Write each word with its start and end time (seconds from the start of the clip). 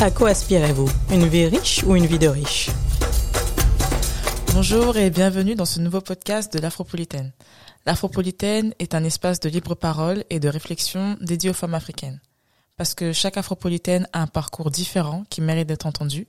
À 0.00 0.10
quoi 0.10 0.30
aspirez-vous? 0.30 0.90
Une 1.10 1.26
vie 1.26 1.46
riche 1.46 1.82
ou 1.84 1.96
une 1.96 2.06
vie 2.06 2.18
de 2.18 2.28
riche? 2.28 2.68
Bonjour 4.52 4.96
et 4.96 5.08
bienvenue 5.08 5.54
dans 5.54 5.64
ce 5.64 5.80
nouveau 5.80 6.00
podcast 6.00 6.52
de 6.52 6.58
l'Afropolitaine. 6.58 7.32
L'Afropolitaine 7.86 8.74
est 8.80 8.94
un 8.94 9.04
espace 9.04 9.40
de 9.40 9.48
libre 9.48 9.74
parole 9.74 10.24
et 10.30 10.40
de 10.40 10.48
réflexion 10.48 11.16
dédié 11.20 11.50
aux 11.50 11.54
femmes 11.54 11.74
africaines. 11.74 12.20
Parce 12.76 12.94
que 12.94 13.12
chaque 13.12 13.36
Afropolitaine 13.36 14.06
a 14.12 14.20
un 14.20 14.26
parcours 14.26 14.70
différent 14.70 15.24
qui 15.30 15.40
mérite 15.40 15.68
d'être 15.68 15.86
entendu, 15.86 16.26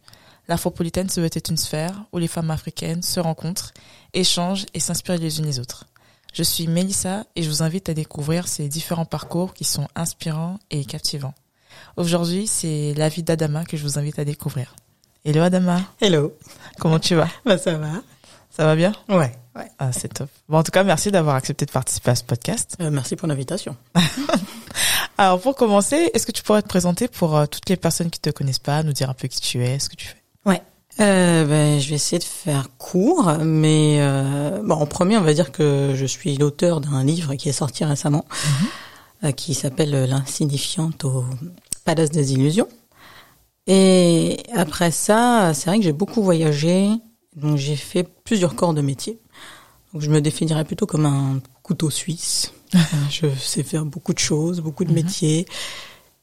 l'Afropolitaine 0.48 1.10
se 1.10 1.20
veut 1.20 1.30
être 1.32 1.50
une 1.50 1.58
sphère 1.58 2.06
où 2.14 2.20
les 2.20 2.28
femmes 2.28 2.52
africaines 2.52 3.02
se 3.02 3.20
rencontrent, 3.20 3.74
échangent 4.14 4.68
et 4.74 4.80
s'inspirent 4.80 5.18
les 5.18 5.40
unes 5.40 5.46
les 5.46 5.60
autres. 5.60 5.86
Je 6.34 6.44
suis 6.44 6.68
Mélissa 6.68 7.26
et 7.36 7.44
je 7.44 7.50
vous 7.50 7.64
invite 7.64 7.90
à 7.90 7.94
découvrir 7.94 8.48
ces 8.48 8.70
différents 8.70 9.06
parcours 9.06 9.54
qui 9.54 9.64
sont 9.64 9.88
inspirants 9.96 10.60
et 10.70 10.86
captivants. 10.86 11.34
Aujourd'hui, 11.98 12.48
c'est 12.48 12.94
la 12.96 13.10
vie 13.10 13.24
d'Adama 13.24 13.66
que 13.66 13.78
je 13.78 13.84
vous 13.84 13.98
invite 13.98 14.20
à 14.20 14.26
découvrir. 14.26 14.76
Hello 15.24 15.42
Adama. 15.42 15.82
Hello. 16.02 16.34
Comment 16.80 17.00
tu 17.00 17.16
vas? 17.16 17.28
Bah 17.46 17.58
ça 17.58 17.78
va. 17.78 18.02
Ça 18.52 18.66
va 18.66 18.76
bien? 18.76 18.94
Ouais. 19.10 19.36
ouais. 19.56 19.72
Ah, 19.80 19.92
c'est 19.92 20.14
top. 20.14 20.30
Bon, 20.48 20.60
en 20.60 20.64
tout 20.64 20.72
cas, 20.72 20.84
merci 20.84 21.12
d'avoir 21.12 21.36
accepté 21.36 21.66
de 21.66 21.72
participer 21.72 22.12
à 22.12 22.16
ce 22.16 22.24
podcast. 22.24 22.78
Euh, 22.80 22.90
merci 22.90 23.16
pour 23.16 23.28
l'invitation. 23.28 23.76
Alors, 25.18 25.42
pour 25.42 25.56
commencer, 25.56 26.10
est-ce 26.14 26.26
que 26.26 26.32
tu 26.32 26.42
pourrais 26.42 26.62
te 26.62 26.68
présenter 26.68 27.08
pour 27.08 27.36
euh, 27.36 27.46
toutes 27.48 27.68
les 27.70 27.76
personnes 27.76 28.10
qui 28.10 28.20
te 28.20 28.30
connaissent 28.30 28.60
pas, 28.60 28.84
nous 28.84 28.94
dire 28.94 29.10
un 29.10 29.14
peu 29.14 29.28
qui 29.28 29.42
tu 29.42 29.64
es, 29.64 29.80
ce 29.80 29.90
que 29.90 29.96
tu 29.96 30.08
fais? 30.08 30.22
Ouais. 30.46 30.62
Euh, 31.02 31.46
ben, 31.46 31.80
je 31.80 31.90
vais 31.90 31.96
essayer 31.96 32.20
de 32.20 32.24
faire 32.24 32.70
court, 32.78 33.34
mais 33.42 33.98
euh, 34.00 34.62
bon, 34.64 34.76
en 34.76 34.86
premier, 34.86 35.18
on 35.18 35.22
va 35.22 35.34
dire 35.34 35.52
que 35.52 35.92
je 35.94 36.06
suis 36.06 36.38
l'auteur 36.38 36.80
d'un 36.80 37.04
livre 37.04 37.36
qui 37.36 37.50
est 37.50 37.54
sorti 37.54 37.84
récemment, 37.84 38.26
euh, 39.26 39.32
qui 39.32 39.54
s'appelle 39.54 40.06
L'insignifiante 40.06 41.04
au 41.04 41.26
Palace 41.86 42.10
des 42.10 42.34
illusions. 42.34 42.68
Et 43.68 44.44
après 44.54 44.92
ça, 44.92 45.54
c'est 45.54 45.68
vrai 45.70 45.78
que 45.80 45.84
j'ai 45.84 45.92
beaucoup 45.94 46.22
voyagé, 46.22 46.90
donc 47.36 47.58
j'ai 47.58 47.76
fait 47.76 48.04
plusieurs 48.24 48.56
corps 48.56 48.74
de 48.74 48.82
métier. 48.82 49.20
Donc 49.94 50.02
je 50.02 50.10
me 50.10 50.22
définirais 50.22 50.66
plutôt 50.66 50.86
comme 50.86 51.06
un 51.06 51.40
couteau 51.64 51.90
suisse. 51.90 52.52
Je 53.10 53.28
sais 53.40 53.64
faire 53.64 53.86
beaucoup 53.86 54.14
de 54.14 54.20
choses, 54.20 54.60
beaucoup 54.60 54.84
de 54.84 54.90
Mhm. 54.90 54.96
métiers. 54.96 55.46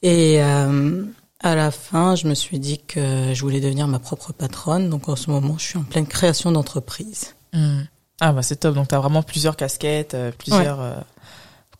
Et 0.03 0.43
euh, 0.43 1.05
à 1.41 1.55
la 1.55 1.71
fin, 1.71 2.15
je 2.17 2.27
me 2.29 2.35
suis 2.35 2.59
dit 2.59 2.79
que 2.87 3.33
je 3.33 3.41
voulais 3.41 3.61
devenir 3.61 3.89
ma 3.89 3.99
propre 3.99 4.33
patronne. 4.33 4.91
Donc 4.91 5.09
en 5.09 5.17
ce 5.17 5.31
moment, 5.31 5.57
je 5.59 5.65
suis 5.65 5.79
en 5.79 5.85
pleine 5.85 6.07
création 6.07 6.53
d'entreprise. 6.53 7.35
Hmm. 7.55 7.83
Ah, 8.21 8.33
bah 8.33 8.43
c'est 8.43 8.57
top. 8.57 8.75
Donc, 8.75 8.89
tu 8.89 8.95
as 8.95 8.99
vraiment 9.01 9.23
plusieurs 9.23 9.57
casquettes, 9.57 10.15
euh, 10.15 10.31
plusieurs... 10.37 10.81
euh, 10.81 10.95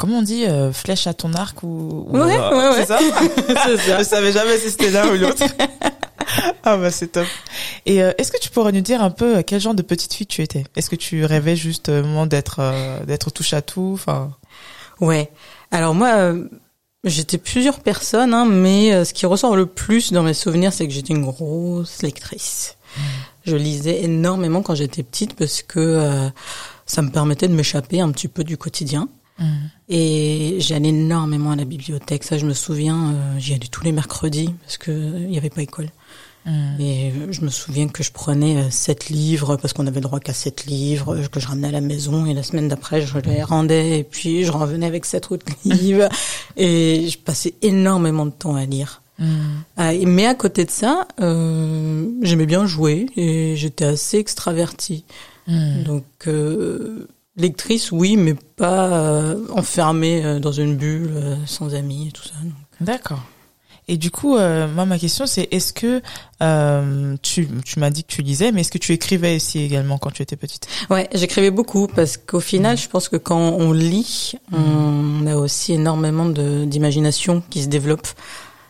comment 0.03 0.19
on 0.19 0.23
dit 0.23 0.45
euh, 0.47 0.73
Flèches 0.73 1.07
à 1.07 1.15
ton 1.15 1.33
arc 1.35 1.63
ou... 1.63 2.07
ou- 2.09 2.19
Ouais, 2.19 2.37
euh, 2.37 2.73
ouais, 2.73 2.77
ouais. 2.79 2.85
C'est 2.87 3.77
ça. 3.79 3.99
Je 3.99 4.03
savais 4.05 4.33
jamais 4.33 4.59
si 4.59 4.71
c'était 4.71 4.91
l'un 4.91 5.09
ou 5.09 5.17
l'autre. 5.17 5.45
ah 6.65 6.77
bah 6.77 6.91
c'est 6.91 7.09
top. 7.13 7.27
Et 7.87 8.03
euh, 8.03 8.13
est-ce 8.19 8.33
que 8.33 8.39
tu 8.41 8.51
pourrais 8.51 8.73
nous 8.73 8.81
dire 8.81 9.01
un 9.03 9.11
peu 9.11 9.39
euh, 9.39 9.43
quel 9.47 9.61
genre 9.61 9.75
de 9.75 9.83
petite 9.83 10.13
fille 10.13 10.27
tu 10.27 10.43
étais? 10.43 10.65
Est-ce 10.77 10.91
que 10.91 10.97
tu 10.97 11.25
rêvais 11.25 11.55
justement 11.57 12.27
d'être 12.27 12.57
euh, 12.59 13.05
d'être 13.05 13.31
touche 13.31 13.53
à 13.55 13.63
tout 13.63 13.93
Enfin, 13.95 14.33
Ouais. 15.01 15.31
Alors 15.71 15.95
moi, 15.95 16.09
euh, 16.17 16.49
j'étais 17.05 17.39
plusieurs 17.39 17.79
personnes, 17.81 18.35
hein, 18.35 18.45
mais 18.45 18.93
euh, 18.93 19.05
ce 19.05 19.15
qui 19.15 19.25
ressort 19.27 19.55
le 19.57 19.67
plus 19.67 20.13
dans 20.13 20.23
mes 20.25 20.35
souvenirs, 20.35 20.73
c'est 20.73 20.87
que 20.87 20.93
j'étais 20.93 21.13
une 21.15 21.25
grosse 21.25 22.03
lectrice. 22.03 22.77
Je 23.45 23.57
lisais 23.57 24.03
énormément 24.03 24.63
quand 24.63 24.75
j'étais 24.75 25.03
petite 25.03 25.35
parce 25.35 25.63
que 25.63 25.81
euh, 25.81 26.29
ça 26.87 27.03
me 27.03 27.11
permettait 27.11 27.49
de 27.49 27.55
m'échapper 27.55 28.01
un 28.01 28.11
petit 28.11 28.29
peu 28.29 28.45
du 28.45 28.57
quotidien. 28.59 29.09
Hmm. 29.39 29.45
Et 29.89 30.57
j'allais 30.61 30.89
énormément 30.89 31.53
à 31.53 31.57
la 31.57 31.65
bibliothèque. 31.65 32.25
Ça, 32.25 32.39
je 32.39 32.47
me 32.47 32.55
souviens, 32.55 33.13
euh, 33.13 33.39
j'y 33.39 33.55
allais 33.55 33.69
tous 33.71 33.85
les 33.85 33.93
mercredis 33.93 34.55
parce 34.63 34.79
que 34.79 34.91
il 34.91 35.29
n'y 35.29 35.39
avait 35.39 35.51
pas 35.51 35.63
école. 35.63 35.89
Hmm. 36.45 36.81
Et 36.81 37.13
euh, 37.13 37.31
je 37.31 37.43
me 37.43 37.51
souviens 37.51 37.87
que 37.87 38.03
je 38.03 38.11
prenais 38.11 38.57
euh, 38.57 38.71
sept 38.71 39.11
livres 39.11 39.57
parce 39.57 39.73
qu'on 39.73 39.87
avait 39.87 40.01
le 40.01 40.07
droit 40.07 40.19
qu'à 40.19 40.33
sept 40.33 40.67
livres 40.67 41.15
euh, 41.15 41.27
que 41.29 41.39
je 41.39 41.47
ramenais 41.47 41.69
à 41.69 41.73
la 41.73 41.81
maison 41.81 42.27
et 42.27 42.35
la 42.35 42.43
semaine 42.43 42.67
d'après 42.67 43.01
je 43.01 43.17
les 43.19 43.45
rendais 43.45 44.01
et 44.01 44.05
puis 44.05 44.43
je 44.43 44.51
revenais 44.51 44.87
avec 44.87 45.05
sept 45.05 45.31
autres 45.31 45.47
livres 45.65 46.09
et 46.57 47.09
je 47.09 47.17
passais 47.19 47.55
énormément 47.63 48.27
de 48.27 48.33
temps 48.33 48.57
à 48.57 48.65
lire. 48.65 49.03
Ah, 49.77 49.93
mais 50.05 50.27
à 50.27 50.35
côté 50.35 50.65
de 50.65 50.71
ça, 50.71 51.07
euh, 51.21 52.09
j'aimais 52.23 52.47
bien 52.47 52.67
jouer 52.67 53.07
et 53.15 53.55
j'étais 53.55 53.85
assez 53.85 54.19
extravertie. 54.19 55.05
Donc 55.47 56.05
euh, 56.27 57.07
lectrice, 57.37 57.93
oui, 57.93 58.17
mais 58.17 58.35
pas 58.35 58.89
euh, 58.89 59.47
enfermée 59.51 60.25
euh, 60.25 60.39
dans 60.39 60.53
une 60.53 60.77
bulle 60.77 61.11
euh, 61.15 61.37
sans 61.47 61.75
amis 61.75 62.09
et 62.09 62.13
tout 62.13 62.25
ça. 62.25 62.35
D'accord. 62.81 63.21
Et 63.89 63.97
du 63.97 64.13
coup, 64.13 64.37
euh, 64.37 64.69
moi 64.69 64.87
ma 64.87 64.97
question 64.97 65.27
c'est 65.27 65.49
est-ce 65.51 65.73
que 65.73 66.03
euh, 66.41 67.17
tu 67.21 67.49
tu 67.65 67.81
m'as 67.81 67.91
dit 67.91 68.05
que 68.05 68.13
tu 68.13 68.23
lisais, 68.23 68.53
mais 68.53 68.61
est-ce 68.61 68.71
que 68.71 68.79
tu 68.79 68.93
écrivais 68.93 69.35
aussi 69.37 69.59
également 69.59 69.99
quand 69.99 70.13
tu 70.13 70.23
étais 70.23 70.37
petite? 70.37 70.69
Ouais, 70.89 71.09
j'écrivais 71.13 71.51
beaucoup 71.51 71.89
parce 71.89 72.17
qu'au 72.17 72.39
final, 72.39 72.79
je 72.79 72.89
pense 72.89 73.09
que 73.09 73.17
quand 73.17 73.41
on 73.41 73.73
lit, 73.73 74.35
on 74.53 75.27
a 75.27 75.35
aussi 75.35 75.73
énormément 75.73 76.27
de 76.27 76.65
d'imagination 76.65 77.43
qui 77.51 77.65
se 77.65 77.69
développe. 77.69 78.07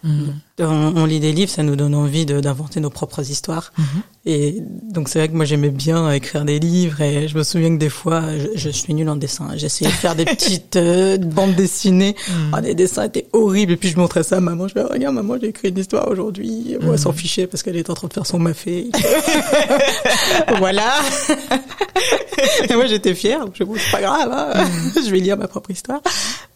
Hmm. 0.04 0.32
On, 0.58 0.92
on 0.96 1.04
lit 1.06 1.20
des 1.20 1.32
livres, 1.32 1.50
ça 1.50 1.62
nous 1.62 1.76
donne 1.76 1.94
envie 1.94 2.26
d'inventer 2.26 2.80
nos 2.80 2.90
propres 2.90 3.28
histoires. 3.30 3.72
Mhm. 3.78 3.84
Et 4.26 4.56
donc 4.90 5.08
c'est 5.08 5.18
vrai 5.18 5.28
que 5.28 5.34
moi 5.34 5.44
j'aimais 5.44 5.70
bien 5.70 6.10
écrire 6.12 6.44
des 6.44 6.58
livres 6.60 7.00
et 7.00 7.26
je 7.28 7.36
me 7.36 7.42
souviens 7.42 7.70
que 7.70 7.78
des 7.78 7.88
fois, 7.88 8.22
je, 8.38 8.48
je 8.56 8.68
suis 8.70 8.94
nulle 8.94 9.08
en 9.08 9.16
dessin. 9.16 9.48
J'essayais 9.56 9.90
de 9.90 9.96
faire 9.96 10.14
des 10.14 10.24
petites 10.36 10.76
euh, 10.76 11.18
bandes 11.18 11.54
dessinées. 11.54 12.14
Ah, 12.52 12.60
les 12.60 12.74
dessins 12.74 13.04
étaient 13.04 13.26
horribles 13.32 13.72
et 13.72 13.76
puis 13.76 13.88
je 13.90 13.96
montrais 13.98 14.22
ça 14.24 14.36
à 14.36 14.40
maman. 14.40 14.66
Je 14.68 14.78
me 14.78 14.84
regarde 14.84 15.14
maman, 15.14 15.36
j'ai 15.40 15.48
écrit 15.48 15.68
une 15.68 15.78
histoire 15.78 16.08
aujourd'hui. 16.08 16.76
Moi, 16.80 16.94
elle 16.94 16.98
s'en 17.00 17.12
fichait 17.12 17.46
parce 17.46 17.62
qu'elle 17.62 17.76
était 17.76 17.90
en 17.90 17.94
train 17.94 18.08
de 18.08 18.12
faire 18.12 18.26
son 18.26 18.38
mafé. 18.38 18.88
voilà. 20.58 20.94
et 22.69 22.74
moi 22.74 22.86
j'étais 22.86 23.14
fière. 23.14 23.44
Je 23.54 23.64
me 23.64 23.78
c'est 23.78 23.90
pas 23.90 24.00
grave. 24.00 24.30
hein. 24.32 24.64
je 25.04 25.10
vais 25.10 25.19
lire 25.20 25.36
ma 25.36 25.48
propre 25.48 25.70
histoire. 25.70 26.00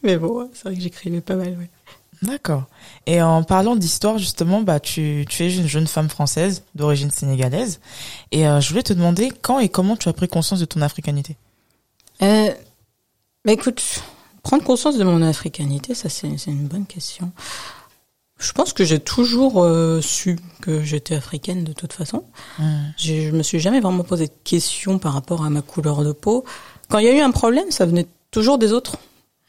Mais 0.03 0.17
bon, 0.17 0.49
c'est 0.55 0.65
vrai 0.65 0.75
que 0.77 0.81
j'écrivais 0.83 1.21
pas 1.21 1.35
mal. 1.37 1.49
Ouais. 1.49 1.71
D'accord. 2.23 2.65
Et 3.07 3.21
en 3.23 3.43
parlant 3.43 3.77
d'histoire, 3.77 4.19
justement, 4.19 4.63
bah, 4.63 4.81
tu, 4.81 5.25
tu 5.29 5.45
es 5.45 5.55
une 5.57 5.67
jeune 5.69 5.87
femme 5.87 6.09
française 6.09 6.63
d'origine 6.75 7.11
sénégalaise. 7.11 7.81
Et 8.33 8.49
euh, 8.49 8.61
je 8.61 8.69
voulais 8.71 8.83
te 8.83 8.93
demander 8.93 9.31
quand 9.43 9.59
et 9.59 9.69
comment 9.69 9.97
tu 9.97 10.09
as 10.09 10.13
pris 10.13 10.27
conscience 10.29 10.61
de 10.61 10.65
ton 10.65 10.81
africanité? 10.83 11.37
Euh, 12.23 12.51
bah 13.45 13.53
écoute, 13.53 13.83
prendre 14.43 14.65
conscience 14.65 14.97
de 14.97 15.05
mon 15.05 15.21
africanité, 15.23 15.95
ça 15.95 16.09
c'est 16.09 16.29
une 16.47 16.67
bonne 16.67 16.87
question. 16.87 17.31
Je 18.39 18.53
pense 18.53 18.73
que 18.73 18.85
j'ai 18.85 19.01
toujours 19.01 19.63
euh, 19.63 20.01
su 20.01 20.39
que 20.61 20.83
j'étais 20.83 21.15
africaine 21.15 21.65
de 21.65 21.73
toute 21.73 21.93
façon. 21.93 22.25
J'ai- 22.97 23.27
Je 23.29 23.33
me 23.33 23.43
suis 23.43 23.61
jamais 23.61 23.81
vraiment 23.81 24.03
posé 24.05 24.27
de 24.27 24.33
questions 24.45 24.99
par 24.99 25.13
rapport 25.13 25.45
à 25.45 25.51
ma 25.51 25.63
couleur 25.63 26.03
de 26.05 26.13
peau. 26.13 26.45
Quand 26.89 26.99
il 26.99 27.05
y 27.07 27.09
a 27.09 27.17
eu 27.17 27.21
un 27.21 27.31
problème, 27.31 27.71
ça 27.71 27.87
venait 27.87 28.07
toujours 28.31 28.59
des 28.59 28.73
autres. 28.73 28.97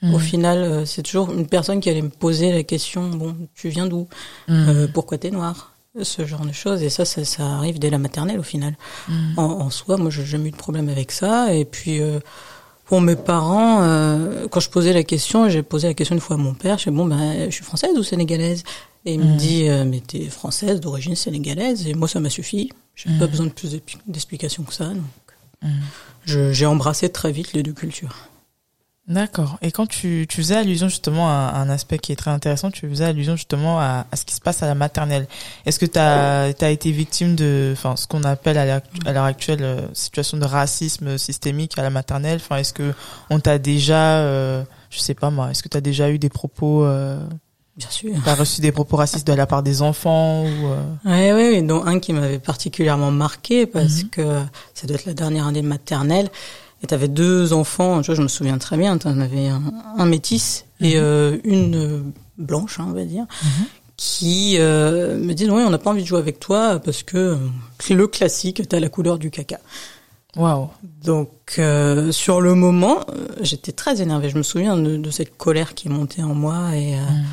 Au 0.04 0.20
final, 0.20 0.58
euh, 0.60 0.86
c'est 0.86 1.02
toujours 1.02 1.32
une 1.32 1.48
personne 1.48 1.80
qui 1.80 1.90
allait 1.90 2.04
me 2.04 2.10
poser 2.10 2.52
la 2.52 2.62
question 2.64 3.10
bon, 3.10 3.36
tu 3.56 3.70
viens 3.70 3.88
d'où? 3.88 4.08
Hmm. 4.48 4.70
Euh, 4.70 4.88
Pourquoi 4.94 5.18
t'es 5.18 5.32
noir? 5.32 5.74
Ce 6.04 6.24
genre 6.28 6.46
de 6.46 6.52
choses. 6.52 6.84
Et 6.84 6.90
ça, 6.90 7.04
ça, 7.04 7.26
ça 7.26 7.44
arrive 7.48 7.80
dès 7.80 7.90
la 7.90 7.98
maternelle 7.98 8.38
au 8.40 8.44
final. 8.44 8.76
Hmm. 9.08 9.34
En, 9.38 9.44
en 9.62 9.70
soi, 9.72 9.98
moi, 9.98 10.12
j'ai 10.12 10.24
jamais 10.26 10.50
eu 10.50 10.52
de 10.52 10.56
problème 10.58 10.88
avec 10.90 11.12
ça. 11.12 11.52
Et 11.56 11.66
puis, 11.66 12.00
euh, 12.00 12.20
pour 12.86 13.02
mes 13.02 13.16
parents, 13.16 13.82
euh, 13.82 14.48
quand 14.52 14.60
je 14.60 14.70
posais 14.70 14.94
la 14.94 15.02
question, 15.04 15.50
j'ai 15.50 15.64
posé 15.64 15.88
la 15.88 15.96
question 15.96 16.14
une 16.16 16.22
fois 16.22 16.36
à 16.36 16.40
mon 16.40 16.54
père. 16.54 16.78
Je 16.78 16.90
dis 16.92 16.96
bon, 16.96 17.06
ben, 17.08 17.46
je 17.50 17.56
suis 17.56 17.64
française 17.66 17.98
ou 17.98 18.04
sénégalaise? 18.04 18.64
Et 19.06 19.14
il 19.16 19.20
me 19.22 19.36
dit, 19.38 19.68
euh, 19.68 19.84
mais 19.86 20.02
t'es 20.02 20.26
française 20.30 20.80
d'origine 20.80 21.16
sénégalaise. 21.16 21.88
Et 21.88 21.96
moi, 21.96 22.08
ça 22.08 22.20
m'a 22.20 22.30
suffi. 22.30 22.70
J'ai 22.94 23.10
Mhm. 23.10 23.18
pas 23.20 23.26
besoin 23.28 23.46
de 23.48 23.52
plus 23.52 23.72
d'expli- 23.72 23.98
d'explications 24.06 24.62
que 24.64 24.74
ça. 24.76 24.86
Donc, 24.90 25.72
j'ai 26.28 26.66
embrassé 26.68 27.10
très 27.10 27.32
vite 27.32 27.54
les 27.54 27.64
deux 27.64 27.74
cultures. 27.74 28.16
D'accord. 29.08 29.58
Et 29.62 29.72
quand 29.72 29.86
tu, 29.88 30.26
tu 30.28 30.38
faisais 30.38 30.56
allusion 30.56 30.90
justement 30.90 31.30
à 31.30 31.54
un 31.56 31.70
aspect 31.70 31.98
qui 31.98 32.12
est 32.12 32.18
très 32.18 32.32
intéressant, 32.32 32.72
tu 32.72 32.90
faisais 32.90 33.06
allusion 33.06 33.38
justement 33.38 33.80
à, 33.80 34.06
à 34.12 34.16
ce 34.18 34.26
qui 34.26 34.36
se 34.36 34.42
passe 34.42 34.62
à 34.64 34.66
la 34.68 34.76
maternelle. 34.76 35.28
Est-ce 35.66 35.80
que 35.80 35.86
tu 35.86 35.98
as, 35.98 36.50
été 36.70 36.92
victime 36.92 37.36
de, 37.36 37.70
enfin, 37.72 37.96
ce 37.96 38.06
qu'on 38.06 38.24
appelle 38.24 38.58
à 38.58 38.66
l'heure 38.66 39.24
actuelle 39.24 39.64
euh, 39.64 39.82
situation 39.94 40.38
de 40.38 40.44
racisme 40.46 41.18
systémique 41.18 41.78
à 41.78 41.84
la 41.84 41.90
maternelle? 41.90 42.40
Enfin, 42.44 42.58
est-ce 42.58 42.74
que 42.74 42.94
on 43.30 43.40
t'a 43.40 43.60
déjà, 43.60 44.18
euh, 44.20 44.64
je 44.90 45.00
sais 45.00 45.14
pas 45.14 45.30
moi, 45.30 45.52
est-ce 45.52 45.64
que 45.64 45.70
tu 45.70 45.78
as 45.78 45.82
déjà 45.82 46.10
eu 46.10 46.20
des 46.20 46.30
propos, 46.30 46.84
euh, 46.84 47.18
Bien 47.78 47.90
sûr. 47.90 48.12
t'as 48.26 48.36
reçu 48.36 48.60
des 48.60 48.74
propos 48.74 48.98
racistes 48.98 49.26
de 49.28 49.32
la 49.34 49.46
part 49.46 49.64
des 49.64 49.82
enfants 49.82 50.44
ou 50.44 50.48
euh, 50.68 50.82
Ouais, 51.06 51.32
ouais, 51.32 51.52
ouais, 51.54 51.62
dont 51.62 51.86
un 51.86 52.02
qui 52.02 52.12
m'avait 52.12 52.40
particulièrement 52.40 53.12
marqué 53.12 53.68
parce 53.68 54.04
Mhm. 54.04 54.10
que 54.10 54.42
ça 54.74 54.86
doit 54.86 54.96
être 54.98 55.06
la 55.06 55.14
dernière 55.14 55.48
année 55.48 55.62
de 55.62 55.68
maternelle. 55.68 56.30
Et 56.84 56.88
t'avais 56.88 57.08
deux 57.08 57.54
enfants, 57.54 58.02
tu 58.02 58.08
vois, 58.08 58.16
je 58.16 58.22
me 58.22 58.28
souviens 58.28 58.58
très 58.60 58.78
bien, 58.78 58.98
t'en 58.98 59.20
avais 59.20 59.48
un, 59.48 59.62
un 59.98 60.06
métis 60.06 60.66
et 60.80 60.96
Mhm. 60.96 61.02
euh, 61.04 61.38
une 61.44 62.12
blanche, 62.38 62.80
hein, 62.80 62.86
on 62.90 62.94
va 62.94 63.04
dire, 63.04 63.26
qui 63.96 64.58
euh, 64.60 65.18
me 65.18 65.34
disent 65.34 65.50
oui, 65.50 65.64
on 65.66 65.72
n'a 65.72 65.80
pas 65.80 65.90
envie 65.90 66.04
de 66.04 66.08
jouer 66.08 66.20
avec 66.20 66.40
toi 66.40 66.80
parce 66.80 67.02
que 67.02 67.18
euh, 67.18 67.38
le 67.90 68.08
classique, 68.08 68.68
t'as 68.70 68.80
la 68.80 68.90
couleur 68.90 69.18
du 69.18 69.32
caca. 69.32 69.60
Waouh. 70.36 70.70
Donc 71.04 71.32
euh, 71.58 72.12
sur 72.12 72.42
le 72.42 72.54
moment, 72.54 73.00
j'étais 73.42 73.72
très 73.72 74.02
énervée. 74.04 74.30
Je 74.30 74.38
me 74.38 74.44
souviens 74.44 74.78
de, 74.78 74.98
de 74.98 75.10
cette 75.10 75.36
colère 75.36 75.74
qui 75.74 75.88
est 75.88 75.92
montée 75.92 76.22
en 76.22 76.36
moi 76.36 76.76
et, 76.76 76.94
euh, 76.96 77.00
Mhm. 77.00 77.26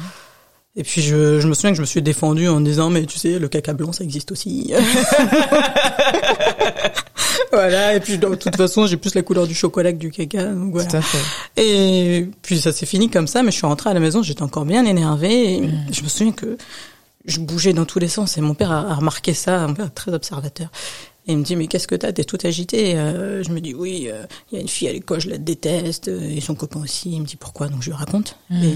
Et 0.77 0.83
puis 0.83 1.03
je, 1.03 1.39
je 1.41 1.47
me 1.47 1.55
souviens 1.55 1.71
que 1.71 1.77
je 1.77 1.83
me 1.83 1.87
suis 1.87 2.03
défendue 2.03 2.49
en 2.49 2.61
disant 2.61 2.91
mais 2.91 3.07
tu 3.07 3.17
sais 3.19 3.39
le 3.39 3.47
caca 3.49 3.75
blanc 3.75 3.93
ça 3.93 4.03
existe 4.03 4.33
aussi. 4.33 4.73
voilà 7.53 7.95
et 7.95 8.01
puis 8.01 8.19
de 8.19 8.35
toute 8.35 8.57
façon 8.57 8.87
j'ai 8.87 8.97
plus 8.97 9.15
la 9.15 9.23
couleur 9.23 9.47
du 9.47 9.55
chocolat 9.55 9.93
que 9.93 9.99
du 9.99 10.11
caca 10.11 10.45
donc 10.53 10.73
voilà. 10.73 10.89
Tout 10.89 10.97
à 10.97 11.03
fait. 11.03 11.63
Et 11.63 12.29
puis 12.43 12.59
ça 12.59 12.73
s'est 12.73 12.87
fini 12.87 13.09
comme 13.11 13.27
ça 13.27 13.43
mais 13.43 13.51
je 13.51 13.57
suis 13.57 13.67
rentrée 13.67 13.91
à 13.91 13.95
la 13.95 14.01
maison 14.01 14.23
j'étais 14.23 14.43
encore 14.43 14.65
bien 14.65 14.85
énervée 14.85 15.55
et 15.55 15.61
Mm. 15.61 15.87
je 15.93 16.03
me 16.03 16.09
souviens 16.09 16.33
que 16.33 16.57
je 17.27 17.39
bougeais 17.41 17.73
dans 17.73 17.85
tous 17.87 17.99
les 18.01 18.09
sens 18.09 18.37
et 18.37 18.41
mon 18.41 18.55
père 18.55 18.71
a, 18.73 18.95
remarqué 18.95 19.33
ça 19.33 19.67
mon 19.67 19.75
père 19.75 19.93
très 19.95 20.13
observateur. 20.13 20.69
Et 21.27 21.33
il 21.33 21.39
me 21.39 21.45
dit 21.45 21.57
mais 21.57 21.69
qu'est-ce 21.69 21.89
que 21.89 21.95
t'as? 21.95 22.13
T'es 22.13 22.25
tout 22.25 22.37
agité 22.45 22.97
euh, 22.97 23.43
je 23.43 23.51
me 23.51 23.61
dis 23.61 23.75
oui 23.75 24.09
euh, 24.11 24.25
il 24.51 24.57
y 24.57 24.59
a 24.59 24.61
une 24.61 24.69
fille 24.69 24.89
à 24.89 24.93
l'école 24.93 25.21
je 25.21 25.31
la 25.31 25.39
déteste 25.39 26.09
et 26.09 26.41
son 26.41 26.55
copain 26.55 26.81
aussi 26.83 27.13
il 27.13 27.21
me 27.21 27.27
dit 27.27 27.37
pourquoi? 27.37 27.69
Donc 27.69 27.83
je 27.83 27.91
lui 27.91 27.97
raconte 27.97 28.37
Mm. 28.51 28.65
et 28.65 28.75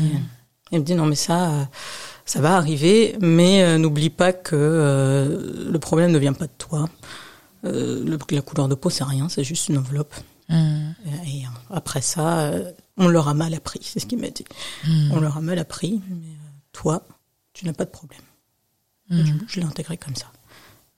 il 0.73 0.81
me 0.81 0.85
dit 0.85 0.94
non 0.94 1.06
mais 1.06 1.15
ça 1.17 1.50
euh, 1.50 1.65
ça 2.25 2.41
va 2.41 2.56
arriver 2.56 3.17
mais 3.20 3.62
euh, 3.65 3.79
n'oublie 3.79 4.11
pas 4.11 4.32
que 4.32 4.55
euh, 4.56 5.70
le 5.70 5.79
problème 5.79 6.11
ne 6.12 6.19
vient 6.19 6.32
pas 6.35 6.47
de 6.47 6.53
toi 6.59 6.88
euh, 7.65 8.05
le, 8.05 8.19
la 8.31 8.43
couleur 8.43 8.69
de 8.69 8.75
peau 8.75 8.91
c'est 8.91 9.05
rien 9.05 9.29
c'est 9.29 9.44
juste 9.44 9.69
une 9.69 9.79
enveloppe 9.79 10.15
Mm. 10.50 10.93
et, 11.26 11.41
et 11.41 11.44
après 11.70 12.00
ça 12.00 12.50
on 12.97 13.06
leur 13.09 13.29
a 13.29 13.35
mal 13.35 13.53
appris 13.53 13.81
c'est 13.82 14.00
ce 14.00 14.06
qu'il 14.06 14.19
m'a 14.19 14.31
dit 14.31 14.47
Mm. 14.87 15.12
on 15.12 15.20
leur 15.20 15.37
a 15.37 15.41
mal 15.43 15.59
appris 15.59 16.00
mais 16.09 16.37
toi 16.73 17.03
tu 17.53 17.67
n'as 17.67 17.75
pas 17.75 17.85
de 17.85 17.91
problème 17.91 18.23
Mm. 19.11 19.25
je, 19.25 19.32
je 19.47 19.61
l'ai 19.61 19.67
intégré 19.67 19.97
comme 19.99 20.17
ça 20.17 20.26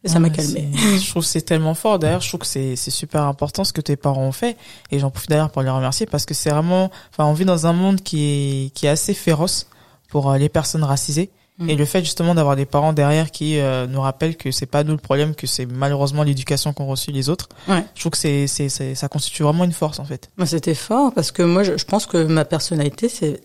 et 0.03 0.09
ça 0.09 0.19
m'a 0.19 0.31
calmé 0.31 0.69
Je 0.75 1.11
trouve 1.11 1.23
que 1.23 1.29
c'est 1.29 1.43
tellement 1.43 1.75
fort. 1.75 1.99
D'ailleurs, 1.99 2.23
je 2.23 2.29
trouve 2.29 2.41
que 2.41 2.47
c'est 2.47 2.75
c'est 2.77 2.91
super 2.91 3.23
important 3.25 3.65
ce 3.65 3.73
que 3.73 3.81
tes 3.81 3.97
parents 3.97 4.25
ont 4.25 4.33
fait. 4.33 4.57
Et 4.91 4.99
j'en 4.99 5.11
profite 5.11 5.31
d'ailleurs 5.31 5.51
pour 5.51 5.63
les 5.63 5.71
remercier 5.71 6.07
parce 6.07 6.25
que 6.25 6.35
c'est 6.35 6.51
vraiment, 6.51 6.91
enfin, 7.11 7.27
on 7.27 7.35
vit 7.35 7.45
dans 7.45 7.67
un 7.67 7.73
monde 7.73 8.01
qui 8.01 8.25
est 8.25 8.71
qui 8.71 8.87
est 8.87 8.91
assez 8.91 9.13
féroce 9.13 9.67
pour 10.09 10.31
euh, 10.31 10.39
les 10.39 10.49
personnes 10.49 10.85
racisées. 10.85 11.31
Mm. 11.59 11.69
Et 11.69 11.77
le 11.77 11.85
fait 11.85 12.01
justement 12.03 12.35
d'avoir 12.35 12.57
des 12.57 12.65
parents 12.65 12.95
derrière 12.95 13.31
qui 13.31 13.59
euh, 13.59 13.87
nous 13.87 14.01
rappellent 14.01 14.37
que 14.37 14.51
c'est 14.51 14.65
pas 14.65 14.85
nous 14.85 14.93
le 14.93 14.99
problème, 14.99 15.35
que 15.35 15.47
c'est 15.47 15.67
malheureusement 15.67 16.23
l'éducation 16.23 16.73
qu'ont 16.73 16.87
reçu 16.87 17.11
les 17.11 17.29
autres. 17.29 17.51
Ouais. 17.69 17.85
Je 17.95 18.01
trouve 18.01 18.13
que 18.13 18.19
c'est 18.19 18.47
c'est 18.47 18.95
ça 18.95 19.09
constitue 19.09 19.43
vraiment 19.43 19.65
une 19.65 19.73
force 19.73 19.99
en 19.99 20.07
fait. 20.07 20.31
Moi, 20.39 20.47
c'était 20.47 20.75
fort 20.75 21.13
parce 21.13 21.31
que 21.31 21.43
moi, 21.43 21.63
je, 21.63 21.77
je 21.77 21.85
pense 21.85 22.07
que 22.07 22.25
ma 22.25 22.47
personnalité, 22.47 23.11
c'est 23.11 23.43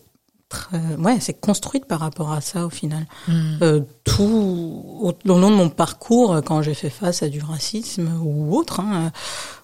ouais, 1.00 1.19
c'est 1.19 1.34
construite 1.40 1.86
par 1.86 2.00
rapport 2.00 2.31
à 2.31 2.42
ça 2.42 2.66
au 2.66 2.69
final. 2.69 3.06
Mm. 3.28 3.57
Euh, 3.62 3.81
tout 4.04 4.24
au, 4.24 5.10
au 5.10 5.40
long 5.40 5.52
de 5.52 5.56
mon 5.56 5.69
parcours, 5.69 6.42
quand 6.46 6.62
j'ai 6.62 6.74
fait 6.74 6.90
face 6.90 7.24
à 7.24 7.30
du 7.30 7.42
racisme 7.42 8.10
ou 8.24 8.56
autre, 8.56 8.80
hein, 8.80 9.12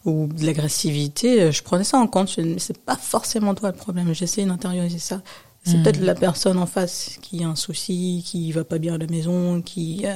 euh, 0.05 0.09
ou 0.09 0.27
de 0.27 0.45
l'agressivité, 0.45 1.41
euh, 1.41 1.51
je 1.51 1.61
prenais 1.63 1.83
ça 1.83 1.97
en 1.97 2.07
compte. 2.07 2.29
C'est 2.57 2.77
pas 2.77 2.95
forcément 2.97 3.53
toi 3.55 3.69
le 3.71 3.75
problème. 3.77 4.13
J'essaie 4.13 4.45
d'intérioriser 4.45 4.99
ça. 4.99 5.21
C'est 5.63 5.77
Mm. 5.77 5.83
peut-être 5.83 5.99
la 6.01 6.15
personne 6.15 6.57
en 6.57 6.65
face 6.65 7.17
qui 7.21 7.43
a 7.43 7.47
un 7.47 7.55
souci, 7.55 8.23
qui 8.25 8.51
va 8.51 8.63
pas 8.63 8.79
bien 8.79 8.95
à 8.95 8.97
la 8.97 9.07
maison, 9.07 9.61
qui 9.61 10.01
euh, 10.05 10.15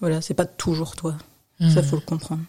voilà, 0.00 0.20
c'est 0.20 0.34
pas 0.34 0.44
toujours 0.44 0.94
toi. 0.96 1.14
Ça 1.60 1.80
Mm. 1.80 1.84
faut 1.84 1.96
le 1.96 2.02
comprendre. 2.02 2.42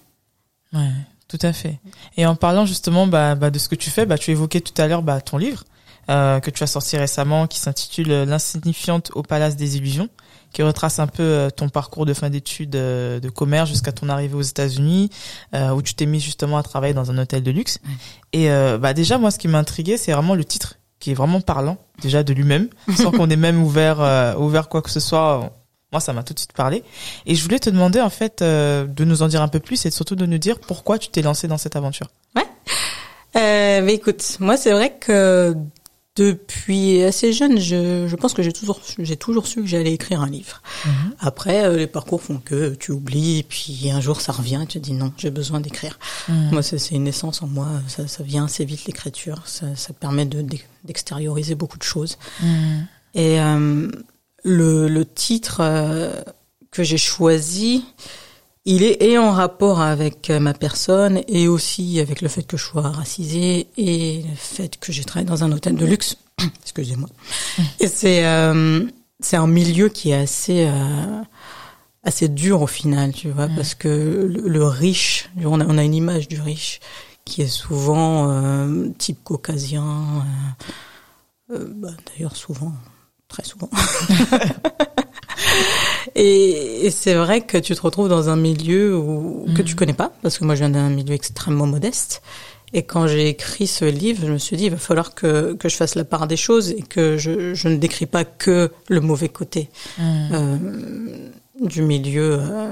Ouais, 0.74 0.90
tout 1.28 1.40
à 1.42 1.54
fait. 1.54 1.80
Et 2.18 2.26
en 2.26 2.36
parlant 2.36 2.66
justement 2.66 3.08
bah, 3.08 3.36
bah, 3.36 3.50
de 3.52 3.60
ce 3.60 3.70
que 3.70 3.76
tu 3.76 3.90
fais, 3.90 4.06
bah, 4.06 4.18
tu 4.18 4.32
évoquais 4.32 4.60
tout 4.62 4.74
à 4.82 4.88
l'heure 4.88 5.02
bah, 5.04 5.22
ton 5.22 5.38
livre 5.38 5.64
euh, 6.10 6.40
que 6.40 6.52
tu 6.52 6.64
as 6.64 6.68
sorti 6.68 6.98
récemment 6.98 7.48
qui 7.48 7.60
s'intitule 7.60 8.12
euh, 8.12 8.26
L'insignifiante 8.26 9.12
au 9.16 9.24
Palace 9.24 9.56
des 9.56 9.78
Illusions, 9.78 10.10
qui 10.52 10.64
retrace 10.64 11.00
un 11.00 11.08
peu 11.08 11.24
euh, 11.24 11.50
ton 11.50 11.70
parcours 11.70 12.06
de 12.06 12.14
fin 12.14 12.30
d'études 12.30 12.76
euh, 12.76 13.20
de 13.20 13.30
commerce 13.30 13.70
jusqu'à 13.70 13.92
ton 13.92 14.10
arrivée 14.10 14.36
aux 14.36 14.42
États-Unis, 14.42 15.10
euh, 15.54 15.72
où 15.72 15.82
tu 15.82 15.94
t'es 15.96 16.06
mis 16.06 16.20
justement 16.20 16.58
à 16.58 16.64
travailler 16.64 16.94
dans 16.94 17.12
un 17.12 17.18
hôtel 17.18 17.44
de 17.44 17.52
luxe. 17.52 17.80
Ouais. 17.86 17.92
Et 18.34 18.52
euh, 18.52 18.78
bah, 18.78 18.94
déjà, 18.94 19.18
moi, 19.18 19.32
ce 19.32 19.38
qui 19.38 19.48
m'a 19.48 19.60
intrigué, 19.60 19.98
c'est 19.98 20.12
vraiment 20.12 20.36
le 20.36 20.46
titre 20.46 20.76
qui 21.00 21.12
est 21.12 21.16
vraiment 21.16 21.42
parlant 21.42 21.78
déjà 22.02 22.24
de 22.24 22.34
lui-même, 22.34 22.70
sans 22.96 23.12
qu'on 23.12 23.30
ait 23.30 23.36
même 23.36 23.62
ouvert 23.62 24.00
ouvert 24.40 24.70
quoi 24.70 24.82
que 24.82 24.90
ce 24.90 25.00
soit. 25.00 25.52
Moi, 25.96 26.02
ça 26.02 26.12
m'a 26.12 26.24
tout 26.24 26.34
de 26.34 26.40
suite 26.40 26.52
parlé. 26.52 26.84
Et 27.26 27.36
je 27.36 27.44
voulais 27.44 27.58
te 27.58 27.70
demander 27.70 28.02
en 28.02 28.10
fait 28.10 28.42
euh, 28.42 28.86
de 28.86 29.06
nous 29.06 29.22
en 29.22 29.30
dire 29.30 29.42
un 29.42 29.48
peu 29.48 29.62
plus 29.62 29.86
et 29.86 29.92
surtout 29.92 30.16
de 30.18 30.26
nous 30.26 30.38
dire 30.38 30.60
pourquoi 30.60 30.98
tu 30.98 31.08
t'es 31.10 31.22
lancé 31.22 31.48
dans 31.48 31.58
cette 31.58 31.78
aventure. 31.78 32.08
Euh, 33.38 33.82
mais 33.82 33.94
écoute, 33.94 34.38
moi 34.40 34.58
c'est 34.58 34.72
vrai 34.72 34.98
que 34.98 35.56
depuis 36.16 37.04
assez 37.04 37.34
jeune, 37.34 37.60
je, 37.60 38.08
je 38.08 38.16
pense 38.16 38.34
que 38.34 38.42
j'ai 38.42 38.54
toujours, 38.54 38.80
j'ai 38.98 39.18
toujours 39.18 39.48
su 39.48 39.62
que 39.62 39.68
j'allais 39.68 39.94
écrire 39.94 40.22
un 40.22 40.30
livre. 40.30 40.62
Après, 41.20 41.66
euh, 41.66 41.76
les 41.76 41.88
parcours 41.88 42.22
font 42.22 42.38
que 42.38 42.74
tu 42.76 42.92
oublies, 42.92 43.44
puis 43.44 43.92
un 43.92 44.00
jour 44.00 44.22
ça 44.22 44.32
revient, 44.32 44.62
et 44.64 44.66
tu 44.68 44.80
te 44.80 44.86
dis 44.86 44.94
non, 44.94 45.12
j'ai 45.18 45.30
besoin 45.30 45.60
d'écrire. 45.60 46.00
Mhm. 46.30 46.52
Moi, 46.52 46.64
c'est 46.64 46.92
une 46.92 47.08
essence 47.08 47.42
en 47.42 47.48
moi, 47.48 47.68
ça, 47.88 48.08
ça 48.08 48.24
vient 48.24 48.46
assez 48.46 48.64
vite 48.64 48.86
l'écriture, 48.86 49.42
ça, 49.46 49.76
ça 49.76 49.94
permet 49.94 50.26
de 50.26 50.46
d'extérioriser 50.86 51.56
beaucoup 51.56 51.78
de 51.78 51.84
choses. 51.84 52.18
Mhm. 52.42 52.88
Et 53.16 53.42
euh, 53.42 53.92
le, 54.44 54.88
le 54.88 55.06
titre 55.06 55.58
euh, 55.62 56.22
que 56.72 56.84
j'ai 56.84 56.98
choisi, 56.98 57.84
il 58.66 58.84
est 58.84 59.02
et 59.04 59.18
en 59.18 59.32
rapport 59.32 59.80
avec 59.82 60.30
euh, 60.30 60.40
ma 60.40 60.54
personne 60.54 61.22
et 61.28 61.48
aussi 61.48 62.00
avec 62.00 62.22
le 62.22 62.28
fait 62.30 62.44
que 62.44 62.58
je 62.58 62.64
sois 62.64 62.90
racisée 62.90 63.68
et 63.78 64.24
le 64.28 64.36
fait 64.36 64.78
que 64.80 64.92
j'ai 64.92 65.04
travaillé 65.04 65.28
dans 65.30 65.44
un 65.44 65.52
hôtel 65.52 65.76
de 65.76 65.86
luxe. 65.86 66.18
Excusez-moi. 66.64 67.10
Et 67.80 67.88
c'est 67.88 68.26
euh, 68.26 68.84
c'est 69.20 69.38
un 69.38 69.48
milieu 69.48 69.90
qui 69.90 70.12
est 70.12 70.16
assez 70.16 70.66
euh, 70.68 71.22
assez 72.04 72.28
dur 72.28 72.62
au 72.62 72.68
final, 72.68 73.14
tu 73.14 73.30
vois, 73.30 73.48
Mm. 73.48 73.56
parce 73.56 73.74
que 73.76 73.88
le, 73.88 74.48
le 74.48 74.64
riche, 74.66 75.30
on 75.44 75.60
a, 75.62 75.66
on 75.66 75.78
a 75.78 75.84
une 75.84 75.96
image 75.96 76.28
du 76.28 76.40
riche 76.42 76.80
qui 77.24 77.42
est 77.42 77.48
souvent 77.48 78.30
euh, 78.30 78.90
type 79.00 79.24
caucasien. 79.24 79.84
euh, 81.52 81.56
euh, 81.56 81.68
bah, 81.76 81.90
D'ailleurs, 82.06 82.36
souvent, 82.36 82.74
très 83.28 83.44
souvent. 83.44 83.70
et 86.16 86.86
et 86.86 86.92
c'est 86.92 87.16
vrai 87.16 87.42
que 87.42 87.58
tu 87.58 87.74
te 87.76 87.82
retrouves 87.82 88.10
dans 88.10 88.30
un 88.30 88.36
milieu 88.36 88.96
où, 88.98 89.46
que 89.56 89.62
Mhm. 89.62 89.66
tu 89.68 89.76
connais 89.76 89.94
pas, 89.94 90.12
parce 90.22 90.38
que 90.38 90.44
moi 90.46 90.56
je 90.56 90.60
viens 90.60 90.70
d'un 90.70 90.90
milieu 90.90 91.14
extrêmement 91.14 91.66
modeste. 91.68 92.22
Et 92.74 92.84
quand 92.84 93.08
j'ai 93.08 93.30
écrit 93.30 93.68
ce 93.68 93.86
livre, 93.86 94.26
je 94.26 94.32
me 94.32 94.38
suis 94.38 94.58
dit, 94.58 94.66
il 94.66 94.72
va 94.72 94.78
falloir 94.78 95.16
que, 95.16 95.54
que 95.54 95.70
je 95.70 95.76
fasse 95.78 95.96
la 95.96 96.04
part 96.04 96.28
des 96.28 96.36
choses 96.36 96.72
et 96.72 96.82
que 96.82 97.16
je, 97.18 97.54
je 97.54 97.68
ne 97.70 97.78
décris 97.78 98.06
pas 98.08 98.26
que 98.26 98.72
le 98.90 99.00
mauvais 99.02 99.30
côté 99.30 99.70
Mhm. 99.98 100.30
euh, 100.34 100.58
du 101.62 101.82
milieu 101.84 102.38
euh, 102.40 102.70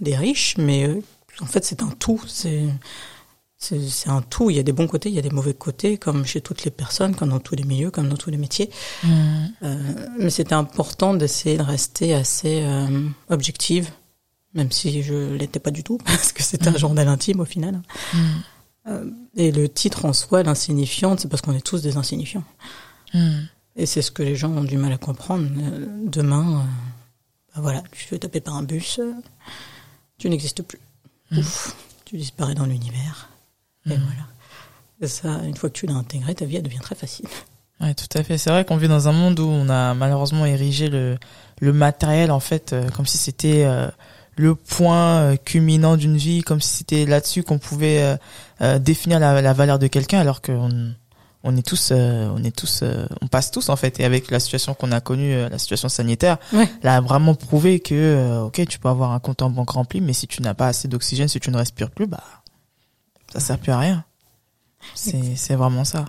des 0.00 0.16
riches, 0.16 0.56
mais 0.58 0.88
euh, 0.88 1.00
en 1.40 1.46
fait 1.46 1.64
c'est 1.64 1.82
un 1.82 1.90
tout. 1.98 2.20
C'est 2.26 2.64
c'est 3.58 3.80
c'est 3.88 4.10
un 4.10 4.22
tout. 4.22 4.50
Il 4.50 4.56
y 4.56 4.58
a 4.58 4.62
des 4.62 4.72
bons 4.72 4.86
côtés, 4.86 5.08
il 5.08 5.14
y 5.14 5.18
a 5.18 5.22
des 5.22 5.30
mauvais 5.30 5.54
côtés, 5.54 5.96
comme 5.98 6.24
chez 6.26 6.40
toutes 6.40 6.64
les 6.64 6.70
personnes, 6.70 7.14
comme 7.14 7.30
dans 7.30 7.40
tous 7.40 7.54
les 7.56 7.64
milieux, 7.64 7.90
comme 7.90 8.08
dans 8.08 8.16
tous 8.16 8.30
les 8.30 8.36
métiers. 8.36 8.70
Mhm. 9.02 9.52
Euh, 9.62 10.08
mais 10.18 10.30
c'était 10.30 10.54
important 10.54 11.14
d'essayer 11.14 11.56
de 11.56 11.62
rester 11.62 12.14
assez 12.14 12.62
euh, 12.64 13.08
objective, 13.30 13.90
même 14.54 14.70
si 14.70 15.02
je 15.02 15.34
l'étais 15.34 15.58
pas 15.60 15.70
du 15.70 15.82
tout, 15.82 15.98
parce 16.04 16.32
que 16.32 16.42
c'était 16.42 16.68
un 16.68 16.72
Mhm. 16.72 16.78
journal 16.78 17.08
intime 17.08 17.40
au 17.40 17.44
final. 17.46 17.80
Mhm. 18.14 18.20
Euh, 18.88 19.10
et 19.36 19.50
le 19.52 19.68
titre 19.68 20.04
en 20.04 20.12
soi, 20.12 20.42
l'insignifiante, 20.42 21.20
c'est 21.20 21.28
parce 21.28 21.42
qu'on 21.42 21.54
est 21.56 21.60
tous 21.66 21.82
des 21.82 21.96
insignifiants. 21.96 22.44
Et 23.74 23.86
c'est 23.86 24.02
ce 24.02 24.10
que 24.10 24.22
les 24.22 24.36
gens 24.36 24.50
ont 24.50 24.64
du 24.64 24.76
mal 24.76 24.92
à 24.92 24.98
comprendre. 24.98 25.48
Demain, 26.04 26.66
bah 27.54 27.60
voilà, 27.62 27.82
tu 27.92 28.04
te 28.04 28.08
fais 28.10 28.18
taper 28.18 28.40
par 28.40 28.54
un 28.56 28.62
bus, 28.62 29.00
tu 30.18 30.28
n'existes 30.28 30.62
plus. 30.62 30.78
Ouf, 31.32 31.74
tu 32.04 32.16
disparais 32.18 32.54
dans 32.54 32.66
l'univers. 32.66 33.28
Et 33.86 33.90
Mhm. 33.90 34.00
voilà. 34.04 34.22
Et 35.02 35.06
ça, 35.08 35.28
une 35.44 35.56
fois 35.56 35.68
que 35.70 35.74
tu 35.74 35.86
l'as 35.86 35.94
intégré, 35.94 36.34
ta 36.34 36.44
vie 36.44 36.56
elle 36.56 36.62
devient 36.62 36.78
très 36.80 36.94
facile. 36.94 37.26
Ouais, 37.80 37.94
tout 37.94 38.06
à 38.18 38.22
fait. 38.22 38.38
C'est 38.38 38.48
vrai 38.50 38.64
qu'on 38.64 38.78
vit 38.78 38.88
dans 38.88 39.08
un 39.08 39.12
monde 39.12 39.38
où 39.38 39.46
on 39.46 39.68
a 39.68 39.92
malheureusement 39.94 40.46
érigé 40.46 40.88
le, 40.88 41.18
le 41.60 41.72
matériel 41.74 42.30
en 42.30 42.40
fait 42.40 42.72
euh, 42.72 42.88
comme 42.90 43.04
si 43.04 43.18
c'était 43.18 43.64
euh, 43.66 43.88
le 44.36 44.54
point 44.54 45.18
euh, 45.18 45.36
culminant 45.36 45.96
d'une 45.98 46.16
vie, 46.16 46.40
comme 46.42 46.60
si 46.62 46.78
c'était 46.78 47.04
là-dessus 47.04 47.42
qu'on 47.42 47.58
pouvait 47.58 48.16
euh, 48.62 48.78
définir 48.78 49.18
la, 49.20 49.42
la 49.42 49.52
valeur 49.52 49.78
de 49.78 49.86
quelqu'un, 49.88 50.20
alors 50.20 50.40
qu'on 50.40 50.94
on 51.48 51.56
est 51.56 51.62
tous, 51.64 51.90
euh, 51.92 52.28
on 52.34 52.42
est 52.42 52.56
tous, 52.56 52.80
euh, 52.82 53.06
on 53.20 53.28
passe 53.28 53.50
tous 53.50 53.68
en 53.68 53.76
fait. 53.76 54.00
Et 54.00 54.04
avec 54.04 54.30
la 54.30 54.40
situation 54.40 54.72
qu'on 54.74 54.90
a 54.90 55.00
connue, 55.02 55.32
euh, 55.34 55.48
la 55.50 55.58
situation 55.58 55.88
sanitaire, 55.90 56.38
Ouais. 56.54 56.68
elle 56.82 56.88
a 56.88 57.00
vraiment 57.02 57.34
prouvé 57.34 57.78
que 57.80 57.94
euh, 57.94 58.40
ok, 58.44 58.66
tu 58.66 58.78
peux 58.78 58.88
avoir 58.88 59.12
un 59.12 59.20
compte 59.20 59.42
en 59.42 59.50
banque 59.50 59.70
rempli, 59.70 60.00
mais 60.00 60.14
si 60.14 60.26
tu 60.26 60.40
n'as 60.42 60.54
pas 60.54 60.66
assez 60.68 60.88
d'oxygène, 60.88 61.28
si 61.28 61.38
tu 61.40 61.50
ne 61.50 61.56
respires 61.58 61.90
plus, 61.90 62.06
bah 62.06 62.22
ça 63.32 63.40
sert 63.40 63.58
plus 63.58 63.72
à 63.72 63.78
rien. 63.78 64.04
C'est 64.94 65.54
vraiment 65.54 65.84
ça. 65.84 66.04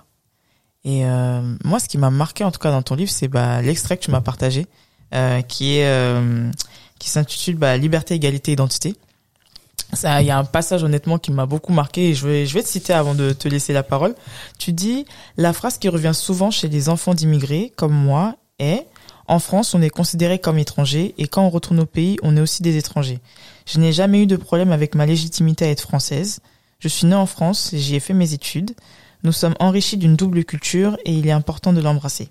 Et 0.84 1.04
euh, 1.04 1.42
moi, 1.64 1.80
ce 1.80 1.88
qui 1.88 1.98
m'a 1.98 2.10
marqué 2.10 2.44
en 2.44 2.50
tout 2.50 2.60
cas 2.60 2.70
dans 2.70 2.82
ton 2.82 2.94
livre, 2.94 3.10
c'est 3.10 3.28
bah, 3.28 3.60
l'extrait 3.60 3.96
que 3.96 4.04
tu 4.04 4.10
m'as 4.10 4.20
partagé, 4.20 4.66
euh, 5.14 5.42
qui 5.42 5.78
est 5.78 5.86
euh, 5.86 6.50
qui 6.98 7.10
s'intitule 7.10 7.56
bah, 7.56 7.76
Liberté, 7.76 8.14
égalité, 8.14 8.52
identité. 8.52 8.94
Ça, 9.92 10.20
il 10.20 10.26
y 10.26 10.30
a 10.30 10.38
un 10.38 10.44
passage 10.44 10.84
honnêtement 10.84 11.18
qui 11.18 11.32
m'a 11.32 11.46
beaucoup 11.46 11.72
marqué 11.72 12.10
et 12.10 12.14
je 12.14 12.26
vais 12.26 12.46
je 12.46 12.54
vais 12.54 12.62
te 12.62 12.68
citer 12.68 12.92
avant 12.92 13.14
de 13.14 13.32
te 13.32 13.48
laisser 13.48 13.72
la 13.72 13.82
parole. 13.82 14.14
Tu 14.58 14.72
dis 14.72 15.06
la 15.36 15.52
phrase 15.52 15.78
qui 15.78 15.88
revient 15.88 16.12
souvent 16.14 16.50
chez 16.50 16.68
les 16.68 16.88
enfants 16.88 17.14
d'immigrés 17.14 17.72
comme 17.76 17.94
moi 17.94 18.36
est 18.58 18.86
en 19.28 19.38
France, 19.40 19.74
on 19.74 19.82
est 19.82 19.90
considéré 19.90 20.38
comme 20.38 20.58
étranger 20.58 21.14
et 21.18 21.28
quand 21.28 21.42
on 21.42 21.50
retourne 21.50 21.80
au 21.80 21.86
pays, 21.86 22.16
on 22.22 22.34
est 22.36 22.40
aussi 22.40 22.62
des 22.62 22.78
étrangers. 22.78 23.20
Je 23.66 23.78
n'ai 23.78 23.92
jamais 23.92 24.22
eu 24.22 24.26
de 24.26 24.36
problème 24.36 24.72
avec 24.72 24.94
ma 24.94 25.04
légitimité 25.04 25.66
à 25.66 25.68
être 25.68 25.82
française. 25.82 26.40
Je 26.80 26.86
suis 26.86 27.06
née 27.08 27.16
en 27.16 27.26
France, 27.26 27.70
j'y 27.72 27.96
ai 27.96 28.00
fait 28.00 28.14
mes 28.14 28.34
études. 28.34 28.70
Nous 29.24 29.32
sommes 29.32 29.56
enrichis 29.58 29.96
d'une 29.96 30.14
double 30.14 30.44
culture 30.44 30.96
et 31.04 31.12
il 31.12 31.26
est 31.26 31.32
important 31.32 31.72
de 31.72 31.80
l'embrasser. 31.80 32.28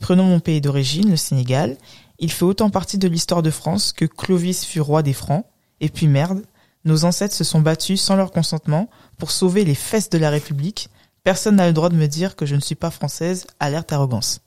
Prenons 0.00 0.24
mon 0.24 0.40
pays 0.40 0.62
d'origine, 0.62 1.10
le 1.10 1.16
Sénégal. 1.16 1.76
Il 2.18 2.32
fait 2.32 2.46
autant 2.46 2.70
partie 2.70 2.96
de 2.96 3.06
l'histoire 3.06 3.42
de 3.42 3.50
France 3.50 3.92
que 3.92 4.06
Clovis 4.06 4.64
fut 4.64 4.80
roi 4.80 5.02
des 5.02 5.12
Francs. 5.12 5.44
Et 5.80 5.90
puis 5.90 6.08
merde, 6.08 6.42
nos 6.86 7.04
ancêtres 7.04 7.34
se 7.34 7.44
sont 7.44 7.60
battus 7.60 8.00
sans 8.00 8.16
leur 8.16 8.30
consentement 8.30 8.88
pour 9.18 9.30
sauver 9.30 9.62
les 9.62 9.74
fesses 9.74 10.08
de 10.08 10.16
la 10.16 10.30
République. 10.30 10.88
Personne 11.22 11.56
n'a 11.56 11.66
le 11.66 11.74
droit 11.74 11.90
de 11.90 11.96
me 11.96 12.06
dire 12.06 12.34
que 12.34 12.46
je 12.46 12.54
ne 12.54 12.60
suis 12.60 12.76
pas 12.76 12.90
française. 12.90 13.46
Alerte 13.60 13.92
arrogance. 13.92 14.40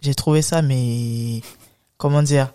J'ai 0.00 0.14
trouvé 0.14 0.40
ça, 0.40 0.62
mais 0.62 1.42
comment 1.98 2.22
dire? 2.22 2.54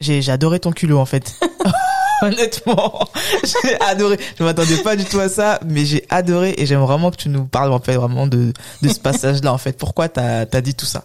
J'ai 0.00 0.28
adoré 0.30 0.60
ton 0.60 0.72
culot 0.72 0.98
en 0.98 1.06
fait. 1.06 1.40
Honnêtement, 2.26 3.08
j'ai 3.44 3.80
adoré. 3.80 4.18
Je 4.38 4.44
m'attendais 4.44 4.78
pas 4.82 4.96
du 4.96 5.04
tout 5.04 5.20
à 5.20 5.28
ça, 5.28 5.58
mais 5.66 5.84
j'ai 5.84 6.04
adoré 6.10 6.54
et 6.58 6.66
j'aime 6.66 6.80
vraiment 6.80 7.10
que 7.10 7.16
tu 7.16 7.28
nous 7.28 7.44
parles 7.44 7.72
en 7.72 7.80
fait 7.80 7.96
vraiment 7.96 8.26
de 8.26 8.52
de 8.82 8.88
ce 8.88 9.00
passage-là 9.00 9.52
en 9.52 9.58
fait. 9.58 9.76
Pourquoi 9.78 10.08
t'as 10.08 10.44
as 10.52 10.60
dit 10.60 10.74
tout 10.74 10.86
ça? 10.86 11.04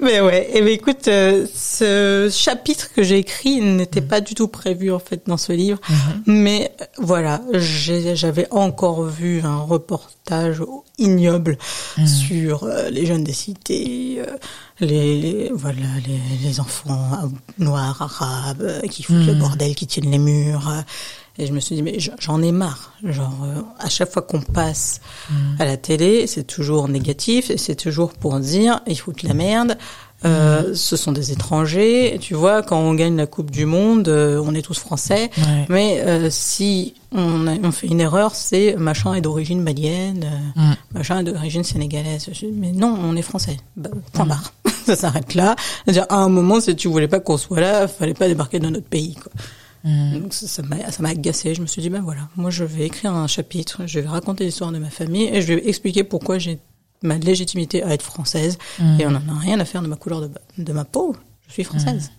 Mais 0.00 0.20
ouais, 0.20 0.48
et 0.52 0.60
ben 0.60 0.68
écoute, 0.68 1.08
euh, 1.08 1.46
ce 1.54 2.28
chapitre 2.32 2.88
que 2.94 3.02
j'ai 3.02 3.18
écrit 3.18 3.60
n'était 3.60 4.00
pas 4.00 4.20
du 4.20 4.34
tout 4.34 4.48
prévu 4.48 4.90
en 4.92 4.98
fait 4.98 5.22
dans 5.26 5.36
ce 5.36 5.52
livre, 5.52 5.78
mais 6.26 6.72
euh, 6.80 6.84
voilà, 6.98 7.40
j'avais 7.52 8.46
encore 8.50 9.04
vu 9.04 9.40
un 9.42 9.58
reportage 9.58 10.62
ignoble 10.98 11.58
sur 12.06 12.64
euh, 12.64 12.90
les 12.90 13.06
jeunes 13.06 13.24
des 13.24 13.32
cités, 13.32 14.18
euh, 14.20 14.36
les 14.80 15.50
voilà 15.54 15.78
les, 16.06 16.48
les 16.48 16.60
enfants 16.60 17.30
noirs 17.58 18.00
arabes 18.00 18.82
qui 18.90 19.02
foutent 19.02 19.26
le 19.26 19.34
bordel, 19.34 19.74
qui 19.74 19.86
tiennent 19.86 20.10
les 20.10 20.18
murs. 20.18 20.72
Et 21.38 21.46
je 21.46 21.52
me 21.52 21.60
suis 21.60 21.74
dit, 21.76 21.82
mais 21.82 21.98
j'en 22.20 22.42
ai 22.42 22.52
marre. 22.52 22.92
Genre, 23.04 23.40
euh, 23.44 23.62
à 23.78 23.88
chaque 23.88 24.10
fois 24.12 24.22
qu'on 24.22 24.40
passe 24.42 25.00
à 25.58 25.64
la 25.64 25.76
télé, 25.76 26.26
c'est 26.26 26.44
toujours 26.44 26.88
négatif, 26.88 27.50
et 27.50 27.58
c'est 27.58 27.76
toujours 27.76 28.12
pour 28.12 28.38
dire, 28.40 28.80
ils 28.86 28.98
foutent 28.98 29.22
la 29.22 29.34
merde, 29.34 29.76
euh, 30.24 30.72
ce 30.74 30.96
sont 30.96 31.10
des 31.10 31.32
étrangers. 31.32 32.16
Tu 32.20 32.34
vois, 32.34 32.62
quand 32.62 32.78
on 32.78 32.94
gagne 32.94 33.16
la 33.16 33.26
Coupe 33.26 33.50
du 33.50 33.64
Monde, 33.66 34.06
euh, 34.08 34.40
on 34.46 34.54
est 34.54 34.62
tous 34.62 34.78
français. 34.78 35.30
Ouais. 35.36 35.66
Mais 35.68 36.00
euh, 36.06 36.28
si 36.30 36.94
on, 37.10 37.48
a- 37.48 37.56
on 37.60 37.72
fait 37.72 37.88
une 37.88 38.00
erreur, 38.00 38.34
c'est 38.36 38.76
machin 38.76 39.14
est 39.14 39.20
d'origine 39.20 39.60
malienne, 39.60 40.24
euh, 40.56 40.60
Mm. 40.60 40.74
machin 40.94 41.18
est 41.20 41.24
d'origine 41.24 41.64
sénégalaise. 41.64 42.28
Mais 42.54 42.70
non, 42.70 42.96
on 43.02 43.16
est 43.16 43.22
français. 43.22 43.56
Bah, 43.76 43.90
point 44.12 44.26
barre. 44.26 44.52
Ça 44.86 44.94
s'arrête 44.94 45.34
là. 45.34 45.56
C'est-à-dire, 45.84 46.06
à 46.08 46.16
un 46.18 46.28
moment, 46.28 46.60
si 46.60 46.74
tu 46.76 46.86
voulais 46.88 47.08
pas 47.08 47.18
qu'on 47.20 47.36
soit 47.36 47.60
là, 47.60 47.88
fallait 47.88 48.14
pas 48.14 48.28
débarquer 48.28 48.60
dans 48.60 48.70
notre 48.70 48.86
pays. 48.88 49.14
Quoi. 49.14 49.32
Mm. 49.84 50.20
Donc 50.20 50.34
ça 50.34 50.62
m'a 50.62 51.08
agacé. 51.08 51.54
Je 51.54 51.60
me 51.62 51.66
suis 51.66 51.82
dit 51.82 51.90
ben 51.90 52.02
voilà, 52.02 52.28
moi 52.36 52.50
je 52.50 52.64
vais 52.64 52.84
écrire 52.86 53.12
un 53.14 53.26
chapitre, 53.26 53.82
je 53.86 54.00
vais 54.00 54.08
raconter 54.08 54.44
l'histoire 54.44 54.70
de 54.72 54.78
ma 54.78 54.90
famille 54.90 55.24
et 55.24 55.42
je 55.42 55.52
vais 55.52 55.68
expliquer 55.68 56.04
pourquoi 56.04 56.38
j'ai 56.38 56.58
ma 57.02 57.18
légitimité 57.18 57.82
à 57.82 57.92
être 57.94 58.04
française 58.04 58.58
Mm. 58.78 59.00
et 59.00 59.06
on 59.06 59.10
en 59.10 59.28
a 59.36 59.38
rien 59.40 59.58
à 59.60 59.64
faire 59.64 59.82
de 59.82 59.88
ma 59.88 59.96
couleur 59.96 60.20
de, 60.20 60.30
de 60.58 60.72
ma 60.72 60.84
peau. 60.84 61.16
Je 61.48 61.52
suis 61.52 61.64
française. 61.64 62.12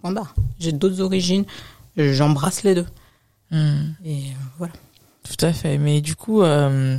Point 0.00 0.12
barre. 0.12 0.34
J'ai 0.58 0.72
d'autres 0.72 1.00
origines, 1.02 1.44
j'embrasse 1.96 2.62
les 2.62 2.74
deux. 2.74 2.86
Mm. 3.50 3.80
Et 4.04 4.16
euh, 4.16 4.32
voilà. 4.58 4.72
Tout 5.24 5.44
à 5.44 5.52
fait. 5.52 5.76
Mais 5.78 6.00
du 6.00 6.16
coup, 6.16 6.42
euh, 6.42 6.98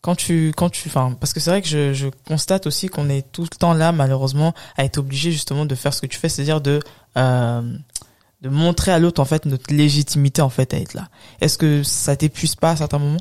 quand 0.00 0.14
tu, 0.14 0.52
quand 0.56 0.70
tu, 0.70 0.88
enfin, 0.88 1.14
parce 1.20 1.32
que 1.34 1.40
c'est 1.40 1.50
vrai 1.50 1.60
que 1.62 1.68
je, 1.68 1.92
je 1.92 2.08
constate 2.26 2.66
aussi 2.66 2.88
qu'on 2.88 3.08
est 3.10 3.30
tout 3.32 3.42
le 3.42 3.48
temps 3.48 3.74
là, 3.74 3.92
malheureusement, 3.92 4.54
à 4.76 4.84
être 4.84 4.98
obligé 4.98 5.30
justement 5.30 5.66
de 5.66 5.74
faire 5.74 5.92
ce 5.92 6.00
que 6.00 6.06
tu 6.06 6.18
fais, 6.18 6.28
c'est-à-dire 6.28 6.60
de, 6.60 6.80
euh, 7.16 7.76
de 8.42 8.48
montrer 8.48 8.92
à 8.92 8.98
l'autre 8.98 9.20
en 9.20 9.24
fait 9.24 9.46
notre 9.46 9.72
légitimité 9.74 10.42
en 10.42 10.48
fait 10.48 10.72
à 10.74 10.78
être 10.78 10.94
là. 10.94 11.08
Est-ce 11.40 11.58
que 11.58 11.82
ça 11.82 12.14
t'épuise 12.16 12.54
pas 12.54 12.70
à 12.70 12.76
certains 12.76 12.98
moments? 12.98 13.20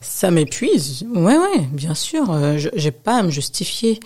Ça 0.00 0.30
m'épuise. 0.30 1.04
Ouais, 1.14 1.38
ouais, 1.38 1.60
bien 1.72 1.94
sûr. 1.94 2.30
Euh, 2.30 2.58
je- 2.58 2.68
J'ai 2.74 2.90
pas 2.90 3.18
à 3.18 3.22
me 3.22 3.30
justifier. 3.30 4.00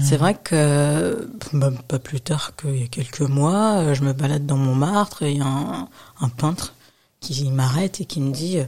C'est 0.00 0.16
vrai 0.16 0.34
que 0.42 1.28
bah, 1.52 1.70
pas 1.88 1.98
plus 1.98 2.20
tard 2.20 2.52
qu'il 2.56 2.80
y 2.80 2.84
a 2.84 2.86
quelques 2.86 3.20
mois, 3.20 3.78
euh, 3.80 3.94
je 3.94 4.02
me 4.02 4.12
balade 4.14 4.46
dans 4.46 4.56
Montmartre 4.56 5.24
et 5.24 5.32
il 5.32 5.38
y 5.38 5.42
a 5.42 5.46
un, 5.46 5.88
un 6.20 6.28
peintre 6.28 6.74
qui 7.20 7.50
m'arrête 7.50 8.00
et 8.00 8.04
qui 8.06 8.20
me 8.20 8.32
dit 8.32 8.58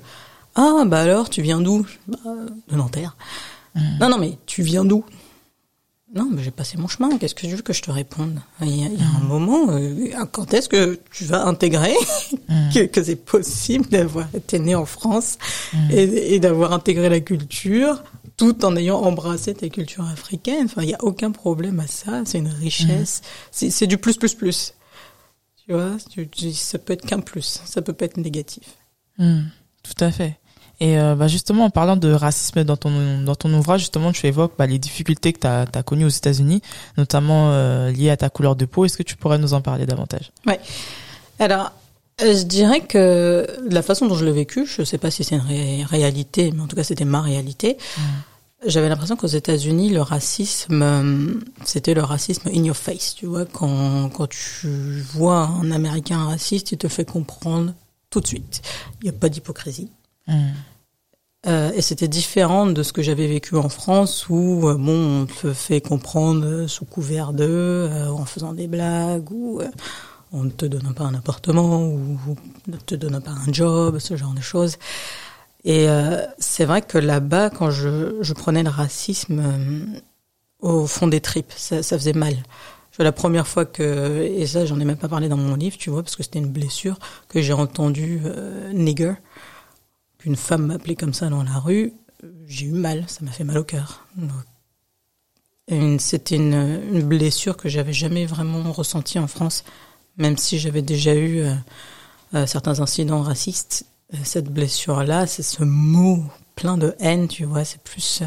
Ah, 0.56 0.82
bah 0.84 1.00
alors, 1.00 1.30
tu 1.30 1.40
viens 1.40 1.60
d'où 1.60 1.86
Bah, 2.08 2.18
De 2.68 2.76
Nanterre. 2.76 3.16
Non, 4.00 4.10
non, 4.10 4.18
mais 4.18 4.36
tu 4.44 4.62
viens 4.62 4.84
d'où? 4.84 5.04
Non, 6.14 6.28
mais 6.31 6.42
j'ai 6.42 6.50
passé 6.50 6.76
mon 6.76 6.88
chemin. 6.88 7.16
Qu'est-ce 7.16 7.35
que 7.35 7.47
tu 7.47 7.54
veux 7.54 7.62
que 7.62 7.73
je 7.73 7.81
te 7.81 7.90
réponde? 7.90 8.38
Il 8.61 8.69
y 8.69 8.85
a, 8.85 8.88
il 8.88 9.00
y 9.00 9.02
a 9.02 9.07
un 9.07 9.25
moment, 9.26 9.71
euh, 9.71 10.09
quand 10.31 10.52
est-ce 10.52 10.69
que 10.69 11.00
tu 11.11 11.25
vas 11.25 11.47
intégrer 11.47 11.95
que, 12.75 12.85
que 12.85 13.02
c'est 13.02 13.16
possible 13.16 13.87
d'avoir 13.88 14.26
été 14.35 14.59
né 14.59 14.75
en 14.75 14.85
France 14.85 15.38
et, 15.90 16.35
et 16.35 16.38
d'avoir 16.40 16.73
intégré 16.75 17.09
la 17.09 17.21
culture 17.21 18.02
tout 18.37 18.64
en 18.64 18.76
ayant 18.76 18.99
embrassé 19.00 19.54
ta 19.54 19.69
culture 19.71 20.04
africaine? 20.07 20.66
Enfin, 20.66 20.83
il 20.83 20.88
n'y 20.88 20.95
a 20.95 21.02
aucun 21.02 21.31
problème 21.31 21.81
à 21.81 21.87
ça. 21.87 22.23
C'est 22.26 22.38
une 22.38 22.49
richesse. 22.49 23.23
C'est 23.50 23.87
du 23.87 23.97
plus, 23.97 24.16
plus, 24.19 24.35
plus. 24.35 24.75
Tu 25.64 25.73
vois, 25.73 25.92
tu- 26.11 26.28
tu- 26.28 26.52
ça 26.52 26.78
peut 26.78 26.92
être 26.92 27.07
qu'un 27.07 27.21
plus. 27.21 27.61
Ça 27.64 27.81
peut 27.81 27.92
pas 27.95 28.04
être 28.04 28.19
négatif. 28.19 28.64
Tout 29.83 30.04
à 30.04 30.11
fait. 30.11 30.38
Et 30.82 30.98
euh, 30.98 31.14
bah 31.14 31.28
justement, 31.28 31.66
en 31.66 31.70
parlant 31.70 31.96
de 31.96 32.12
racisme 32.12 32.64
dans 32.64 32.76
ton 32.76 33.22
dans 33.22 33.36
ton 33.36 33.54
ouvrage, 33.54 33.82
justement, 33.82 34.10
tu 34.10 34.26
évoques 34.26 34.54
bah, 34.58 34.66
les 34.66 34.80
difficultés 34.80 35.32
que 35.32 35.38
tu 35.38 35.46
as, 35.46 35.82
connues 35.84 36.06
aux 36.06 36.08
États-Unis, 36.08 36.60
notamment 36.96 37.52
euh, 37.52 37.92
liées 37.92 38.10
à 38.10 38.16
ta 38.16 38.28
couleur 38.30 38.56
de 38.56 38.64
peau. 38.64 38.84
Est-ce 38.84 38.96
que 38.96 39.04
tu 39.04 39.14
pourrais 39.14 39.38
nous 39.38 39.54
en 39.54 39.60
parler 39.60 39.86
davantage? 39.86 40.32
Alors, 41.38 41.70
euh, 42.20 42.36
je 42.36 42.42
dirais 42.42 42.80
que 42.80 43.46
la 43.70 43.82
façon 43.82 44.06
dont 44.06 44.16
je 44.16 44.24
l'ai 44.24 44.32
vécu, 44.32 44.66
je 44.66 44.82
sais 44.82 44.98
pas 44.98 45.12
si 45.12 45.22
c'est 45.22 45.36
une 45.36 45.42
ré- 45.42 45.84
réalité, 45.84 46.50
mais 46.50 46.60
en 46.60 46.66
tout 46.66 46.74
cas 46.74 46.82
c'était 46.82 47.04
ma 47.04 47.20
réalité. 47.20 47.78
J'avais 48.66 48.88
l'impression 48.88 49.14
qu'aux 49.14 49.28
États-Unis, 49.28 49.90
le 49.90 50.02
racisme, 50.02 51.40
c'était 51.64 51.94
le 51.94 52.02
racisme 52.02 52.48
in 52.48 52.64
your 52.64 52.76
face. 52.76 53.14
Tu 53.14 53.26
vois, 53.26 53.44
quand 53.44 54.08
quand 54.08 54.28
tu 54.28 55.00
vois 55.14 55.46
un 55.46 55.70
Américain 55.70 56.24
raciste, 56.24 56.72
il 56.72 56.78
te 56.78 56.88
fait 56.88 57.04
comprendre 57.04 57.72
tout 58.10 58.20
de 58.20 58.26
suite. 58.26 58.62
Il 59.00 59.04
n'y 59.04 59.10
a 59.10 59.18
pas 59.18 59.28
d'hypocrisie. 59.28 59.88
Hmm. 60.26 60.50
Euh, 61.49 61.72
et 61.75 61.82
c'était 61.82 62.06
différent 62.06 62.66
de 62.66 62.84
ce 62.84 62.92
que 62.92 63.02
j'avais 63.02 63.26
vécu 63.26 63.56
en 63.56 63.68
France 63.68 64.28
où 64.28 64.68
euh, 64.68 64.76
bon 64.76 65.22
on 65.22 65.26
te 65.26 65.52
fait 65.52 65.80
comprendre 65.80 66.46
euh, 66.46 66.68
sous 66.68 66.84
couvert 66.84 67.32
de 67.32 67.90
en 68.11 68.25
faisant 68.25 68.52
des 68.52 68.68
blagues 68.68 69.28
ou 69.32 69.61
on 70.32 70.44
ne 70.44 70.50
te 70.50 70.66
donne 70.66 70.94
pas 70.94 71.02
un 71.02 71.14
appartement 71.14 71.82
ou 71.82 72.16
on 72.28 72.37
ne 72.70 72.76
te 72.76 72.94
donne 72.94 73.20
pas 73.20 73.32
un 73.32 73.52
job 73.52 73.99
ce 73.99 74.16
genre 74.16 74.34
de 74.34 74.40
choses. 74.40 74.76
Et 75.64 75.87
c'est 76.38 76.64
vrai 76.64 76.82
que 76.82 76.99
là-bas 76.99 77.50
quand 77.50 77.70
je, 77.70 78.16
je 78.20 78.32
prenais 78.34 78.62
le 78.62 78.70
racisme 78.70 79.42
au 80.61 80.87
fond 80.87 81.06
des 81.08 81.20
tripes 81.20 81.52
ça, 81.56 81.82
ça 81.82 81.99
faisait 81.99 82.12
mal. 82.12 82.37
La 82.99 83.12
première 83.12 83.49
fois 83.49 83.64
que 83.64 84.22
et 84.22 84.46
ça 84.46 84.64
j'en 84.64 84.78
ai 84.78 84.84
même 84.84 84.96
pas 84.96 85.08
parlé 85.08 85.28
dans 85.28 85.37
mon 85.37 85.56
livre 85.56 85.76
tu 85.76 85.90
vois 85.90 86.02
parce 86.02 86.14
que 86.14 86.22
c'était 86.22 86.38
une 86.38 86.50
blessure 86.50 86.99
que 87.28 87.40
j'ai 87.40 87.52
entendu 87.52 88.22
nigger 88.72 89.14
qu'une 90.22 90.36
femme 90.36 90.66
m'appelait 90.66 90.94
comme 90.94 91.14
ça 91.14 91.28
dans 91.28 91.42
la 91.42 91.58
rue, 91.58 91.92
j'ai 92.46 92.66
eu 92.66 92.72
mal, 92.72 93.04
ça 93.08 93.24
m'a 93.24 93.32
fait 93.32 93.42
mal 93.44 93.58
au 93.58 93.64
cœur. 93.64 94.06
C'était 95.98 96.36
une, 96.36 96.80
une 96.92 97.02
blessure 97.02 97.56
que 97.56 97.68
j'avais 97.68 97.92
jamais 97.92 98.24
vraiment 98.24 98.72
ressentie 98.72 99.18
en 99.18 99.26
France, 99.26 99.64
même 100.16 100.36
si 100.36 100.58
j'avais 100.58 100.82
déjà 100.82 101.14
eu 101.14 101.38
euh, 101.40 101.54
euh, 102.34 102.46
certains 102.46 102.80
incidents 102.80 103.22
racistes. 103.22 103.86
Euh, 104.14 104.18
Cette 104.22 104.48
blessure-là, 104.52 105.26
c'est 105.26 105.42
ce 105.42 105.64
mot 105.64 106.22
plein 106.54 106.76
de 106.76 106.94
haine, 107.00 107.26
tu 107.26 107.44
vois, 107.44 107.64
c'est 107.64 107.82
plus 107.82 108.20
euh, 108.22 108.26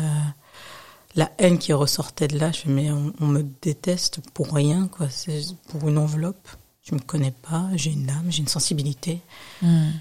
la 1.16 1.32
haine 1.38 1.58
qui 1.58 1.72
ressortait 1.74 2.28
de 2.28 2.38
là. 2.40 2.52
Je 2.52 2.62
fais, 2.62 2.70
mais 2.70 2.92
on, 2.92 3.14
on 3.22 3.28
me 3.28 3.44
déteste 3.62 4.20
pour 4.34 4.52
rien, 4.52 4.88
quoi. 4.88 5.10
C'est 5.10 5.42
pour 5.70 5.88
une 5.88 5.98
enveloppe. 5.98 6.48
Tu 6.82 6.94
me 6.94 7.00
connais 7.00 7.32
pas, 7.32 7.70
j'ai 7.76 7.92
une 7.92 8.10
âme, 8.10 8.30
j'ai 8.30 8.42
une 8.42 8.48
sensibilité. 8.48 9.22
Hmm. 9.62 9.92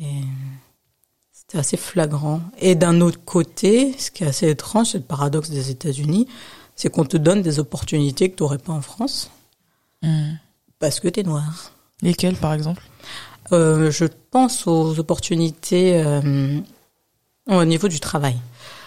Et 0.00 0.22
c'était 1.52 1.58
assez 1.58 1.76
flagrant. 1.76 2.40
Et 2.58 2.74
d'un 2.74 3.02
autre 3.02 3.20
côté, 3.24 3.94
ce 3.98 4.10
qui 4.10 4.24
est 4.24 4.26
assez 4.26 4.48
étrange, 4.48 4.88
c'est 4.92 4.98
le 4.98 5.04
paradoxe 5.04 5.50
des 5.50 5.70
États-Unis, 5.70 6.26
c'est 6.76 6.88
qu'on 6.88 7.04
te 7.04 7.18
donne 7.18 7.42
des 7.42 7.58
opportunités 7.58 8.30
que 8.30 8.36
tu 8.36 8.42
n'aurais 8.42 8.58
pas 8.58 8.72
en 8.72 8.80
France 8.80 9.30
Hmm. 10.04 10.32
parce 10.80 10.98
que 10.98 11.06
tu 11.06 11.20
es 11.20 11.22
noir. 11.22 11.70
Lesquels, 12.02 12.34
par 12.34 12.54
exemple? 12.54 12.82
Euh, 13.52 13.92
je 13.92 14.04
pense 14.32 14.66
aux 14.66 14.98
opportunités 14.98 16.02
euh, 16.02 16.58
au 17.46 17.64
niveau 17.64 17.86
du 17.86 18.00
travail. 18.00 18.36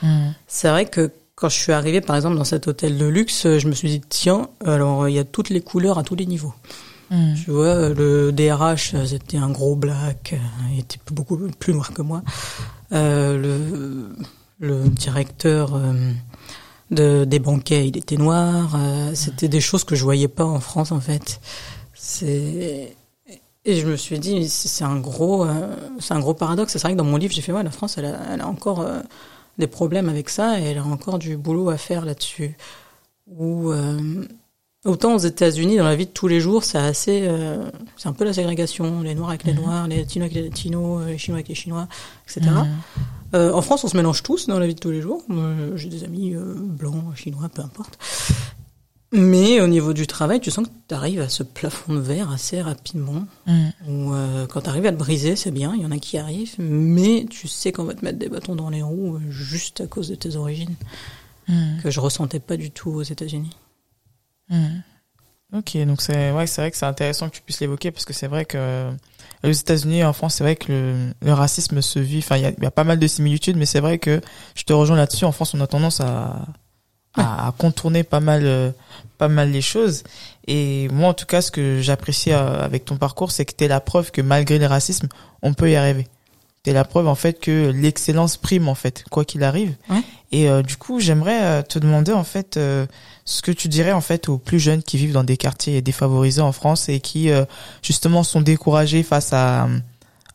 Hmm. 0.02 0.32
C'est 0.46 0.68
vrai 0.68 0.88
que 0.88 1.12
quand 1.36 1.48
je 1.48 1.58
suis 1.58 1.72
arrivée, 1.72 2.02
par 2.02 2.18
exemple, 2.18 2.36
dans 2.36 2.44
cet 2.44 2.68
hôtel 2.68 2.98
de 2.98 3.06
luxe, 3.06 3.44
je 3.44 3.68
me 3.70 3.74
suis 3.74 3.88
dit, 3.88 4.02
tiens, 4.02 4.50
alors 4.66 5.08
il 5.08 5.16
y 5.16 5.20
a 5.20 5.24
toutes 5.24 5.50
les 5.50 5.62
couleurs 5.62 5.98
à 5.98 6.04
tous 6.04 6.16
les 6.16 6.26
niveaux. 6.26 6.54
Hmm. 7.10 7.34
Tu 7.36 7.52
vois, 7.52 7.90
le 7.90 8.32
DRH, 8.32 8.96
c'était 9.06 9.38
un 9.38 9.50
gros 9.50 9.76
black, 9.76 10.36
il 10.72 10.80
était 10.80 11.00
beaucoup 11.12 11.38
plus 11.60 11.74
noir 11.74 11.94
que 11.94 12.02
moi. 12.02 12.24
Euh, 12.92 13.38
le, 13.38 14.16
le 14.60 14.90
directeur 14.90 15.76
euh, 15.76 15.94
de, 16.92 17.26
des 17.26 17.40
banquets, 17.40 17.88
il 17.88 17.98
était 17.98 18.18
noir. 18.18 18.76
Euh, 18.76 19.12
c'était 19.14 19.48
des 19.48 19.62
choses 19.62 19.84
que 19.84 19.96
je 19.96 20.04
voyais 20.04 20.28
pas 20.28 20.46
en 20.46 20.60
France, 20.60 20.92
en 20.92 21.00
fait. 21.00 21.40
Et 22.22 22.96
je 23.68 23.88
me 23.88 23.96
suis 23.96 24.20
dit, 24.20 24.48
c'est 24.48 24.84
un 24.84 24.98
gros, 24.98 25.44
un 25.44 26.20
gros 26.20 26.34
paradoxe. 26.34 26.74
C'est 26.74 26.82
vrai 26.82 26.94
que 26.94 26.98
dans 26.98 27.04
mon 27.04 27.18
livre, 27.18 27.34
j'ai 27.34 27.42
fait, 27.42 27.52
ouais, 27.52 27.64
la 27.64 27.72
France, 27.72 27.98
elle 27.98 28.06
a, 28.06 28.20
elle 28.32 28.42
a 28.42 28.48
encore 28.48 28.86
des 29.58 29.68
problèmes 29.68 30.10
avec 30.10 30.30
ça 30.30 30.60
et 30.60 30.64
elle 30.64 30.78
a 30.78 30.84
encore 30.84 31.18
du 31.18 31.38
boulot 31.38 31.70
à 31.70 31.78
faire 31.78 32.06
là-dessus. 32.06 32.56
Euh, 33.40 34.26
Autant 34.86 35.16
aux 35.16 35.20
États-Unis, 35.20 35.78
dans 35.78 35.84
la 35.84 35.96
vie 35.96 36.06
de 36.06 36.12
tous 36.12 36.28
les 36.28 36.40
jours, 36.40 36.64
c'est 36.64 36.78
assez, 36.78 37.26
euh, 37.28 37.70
c'est 37.98 38.08
un 38.08 38.14
peu 38.14 38.24
la 38.24 38.34
ségrégation, 38.34 39.02
les 39.02 39.16
Noirs 39.16 39.30
avec 39.30 39.44
les 39.44 39.54
Mhm. 39.54 39.60
Noirs, 39.62 39.88
les 39.88 39.98
Latinos 39.98 40.26
avec 40.28 40.36
les 40.36 40.44
Latinos, 40.50 41.02
euh, 41.02 41.08
les 41.10 41.18
Chinois 41.18 41.38
avec 41.38 41.48
les 41.48 41.56
Chinois, 41.56 41.88
etc. 42.28 42.42
Mhm. 42.52 42.68
Euh, 43.34 43.52
en 43.52 43.62
France, 43.64 43.84
on 43.84 43.88
se 43.88 43.98
mélange 43.98 44.22
tous 44.22 44.48
dans 44.48 44.60
la 44.60 44.68
vie 44.68 44.76
de 44.76 44.80
tous 44.80 44.92
les 44.92 45.02
jours. 45.02 45.24
J'ai 45.76 45.90
des 45.90 46.04
amis 46.04 46.36
blancs, 46.38 47.16
chinois, 47.16 47.50
peu 47.50 47.62
importe. 47.64 47.98
Mais 49.12 49.62
au 49.62 49.68
niveau 49.68 49.94
du 49.94 50.08
travail, 50.08 50.40
tu 50.42 50.52
sens 50.52 50.68
que 50.68 50.72
tu 50.90 50.94
arrives 50.94 51.22
à 51.22 51.30
ce 51.30 51.42
plafond 51.44 51.94
de 51.94 52.00
verre 52.00 52.30
assez 52.32 52.62
rapidement. 52.62 53.26
Ou 53.88 54.14
euh, 54.14 54.46
quand 54.48 54.62
tu 54.62 54.70
arrives 54.70 54.86
à 54.86 54.92
le 54.92 54.98
briser, 54.98 55.36
c'est 55.36 55.52
bien, 55.52 55.74
il 55.76 55.82
y 55.82 55.86
en 55.86 55.92
a 55.92 55.98
qui 55.98 56.18
arrivent, 56.18 56.56
mais 56.60 57.26
tu 57.30 57.48
sais 57.48 57.72
qu'on 57.72 57.86
va 57.86 57.94
te 57.94 58.04
mettre 58.06 58.20
des 58.20 58.30
bâtons 58.30 58.56
dans 58.56 58.70
les 58.70 58.82
roues 58.82 59.20
juste 59.30 59.82
à 59.82 59.88
cause 59.88 60.10
de 60.10 60.16
tes 60.16 60.36
origines, 60.36 60.76
Mhm. 61.48 61.82
que 61.84 61.92
je 61.92 62.00
ressentais 62.00 62.40
pas 62.40 62.58
du 62.58 62.72
tout 62.72 62.90
aux 62.92 63.04
États-Unis. 63.04 63.52
Mhm. 64.50 64.84
Ok, 65.54 65.78
donc 65.86 66.02
c'est 66.02 66.32
ouais, 66.32 66.48
c'est 66.48 66.62
vrai 66.62 66.72
que 66.72 66.78
c'est 66.78 66.86
intéressant 66.86 67.30
que 67.30 67.36
tu 67.36 67.42
puisses 67.42 67.60
l'évoquer 67.62 67.92
parce 67.92 68.04
que 68.04 68.14
c'est 68.14 68.28
vrai 68.28 68.46
que 68.46 68.58
euh, 68.58 68.92
aux 69.44 69.52
États-Unis 69.52 70.00
et 70.00 70.06
en 70.06 70.12
France, 70.12 70.36
c'est 70.36 70.44
vrai 70.44 70.56
que 70.56 70.72
le, 70.72 71.14
le 71.22 71.34
racisme 71.34 71.82
se 71.82 72.00
vit. 72.00 72.18
Enfin, 72.18 72.38
il 72.38 72.44
y 72.44 72.46
a, 72.46 72.52
y 72.62 72.66
a 72.66 72.72
pas 72.72 72.84
mal 72.84 73.00
de 73.00 73.08
similitudes, 73.08 73.56
mais 73.56 73.66
c'est 73.66 73.80
vrai 73.80 73.98
que 74.00 74.22
je 74.56 74.64
te 74.64 74.74
rejoins 74.74 74.98
là-dessus. 74.98 75.24
En 75.24 75.32
France, 75.32 75.54
on 75.54 75.62
a 75.62 75.68
tendance 75.68 76.02
à, 76.02 76.46
à, 77.14 77.48
à 77.48 77.52
contourner 77.54 78.04
pas 78.04 78.20
mal, 78.20 78.42
euh, 78.46 78.72
pas 79.18 79.28
mal 79.30 79.52
les 79.52 79.62
choses. 79.62 80.04
Et 80.48 80.90
moi, 80.90 81.10
en 81.10 81.14
tout 81.14 81.28
cas, 81.28 81.42
ce 81.42 81.52
que 81.52 81.80
j'apprécie 81.80 82.34
euh, 82.34 82.62
avec 82.62 82.84
ton 82.84 82.98
parcours, 82.98 83.32
c'est 83.32 83.46
que 83.46 83.54
t'es 83.54 83.68
la 83.68 83.80
preuve 83.80 84.12
que 84.12 84.22
malgré 84.22 84.60
les 84.60 84.68
racismes, 84.68 85.08
on 85.42 85.54
peut 85.54 85.70
y 85.72 85.76
arriver. 85.76 86.08
T'es 86.64 86.74
la 86.74 86.84
preuve 86.84 87.08
en 87.08 87.16
fait 87.16 87.40
que 87.40 87.70
l'excellence 87.70 88.38
prime 88.38 88.68
en 88.68 88.74
fait, 88.76 89.06
quoi 89.12 89.24
qu'il 89.24 89.44
arrive. 89.44 89.76
Ouais. 89.90 90.02
Et 90.32 90.50
euh, 90.50 90.64
du 90.64 90.76
coup, 90.78 91.00
j'aimerais 91.00 91.62
te 91.64 91.78
demander 91.78 92.12
en 92.12 92.24
fait 92.24 92.58
euh, 92.58 92.88
ce 93.26 93.42
que 93.42 93.52
tu 93.52 93.68
dirais 93.68 93.92
en 93.92 94.02
fait 94.02 94.30
aux 94.30 94.38
plus 94.38 94.60
jeunes 94.60 94.84
qui 94.84 94.98
vivent 94.98 95.14
dans 95.14 95.24
des 95.24 95.38
quartiers 95.38 95.82
défavorisés 95.82 96.42
en 96.42 96.52
France 96.52 96.90
et 96.90 97.00
qui 97.00 97.32
euh, 97.32 97.46
justement 97.82 98.24
sont 98.24 98.42
découragés 98.42 99.04
face 99.04 99.34
à 99.34 99.68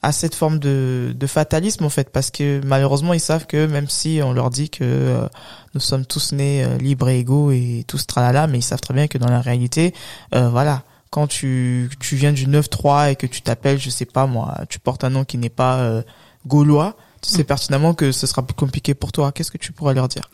à 0.03 0.13
cette 0.13 0.35
forme 0.35 0.59
de, 0.59 1.15
de 1.15 1.27
fatalisme 1.27 1.85
en 1.85 1.91
fait? 1.91 2.11
Parce 2.11 2.31
que 2.31 2.61
malheureusement 2.65 3.13
ils 3.13 3.21
savent 3.21 3.47
que 3.47 3.67
même 3.67 3.89
si 3.89 4.21
on 4.25 4.33
leur 4.33 4.51
dit 4.51 4.71
que 4.71 4.83
euh, 4.83 5.29
nous 5.75 5.81
sommes 5.81 6.07
tous 6.07 6.33
nés 6.33 6.65
euh, 6.65 6.79
libres 6.79 7.09
et 7.09 7.19
égaux 7.19 7.51
et 7.51 7.85
tous 7.87 8.07
tralala 8.07 8.47
mais 8.47 8.59
ils 8.59 8.63
savent 8.63 8.81
très 8.81 8.95
bien 8.95 9.09
que 9.09 9.19
dans 9.19 9.31
la 9.31 9.41
réalité 9.41 9.95
euh, 10.35 10.49
voilà. 10.49 10.83
Quand 11.11 11.27
tu 11.27 11.91
tu 11.99 12.15
viens 12.15 12.33
du 12.33 12.47
9-3 12.47 13.11
et 13.11 13.17
que 13.17 13.27
tu 13.27 13.43
t'appelles 13.43 13.81
je 13.81 13.91
sais 13.91 14.05
pas 14.05 14.27
moi 14.27 14.59
tu 14.69 14.79
portes 14.79 15.03
un 15.05 15.11
nom 15.11 15.25
qui 15.25 15.39
n'est 15.39 15.49
pas 15.49 15.79
euh, 15.79 16.03
gaulois 16.47 16.97
tu 17.21 17.31
sais 17.31 17.45
pertinemment 17.45 17.95
que 17.95 18.13
ce 18.13 18.27
sera 18.27 18.43
plus 18.43 18.55
compliqué 18.55 18.95
pour 18.95 19.13
toi. 19.13 19.31
Qu'est-ce 19.33 19.51
que 19.51 19.59
tu 19.59 19.73
pourrais 19.73 19.93
leur 19.93 20.09
dire? 20.09 20.31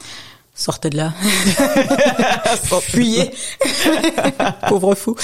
Sortez 0.59 0.89
de 0.89 0.97
là. 0.97 1.13
Fuyez. 2.81 3.31
Pauvre 4.69 4.95
fou. 4.95 5.15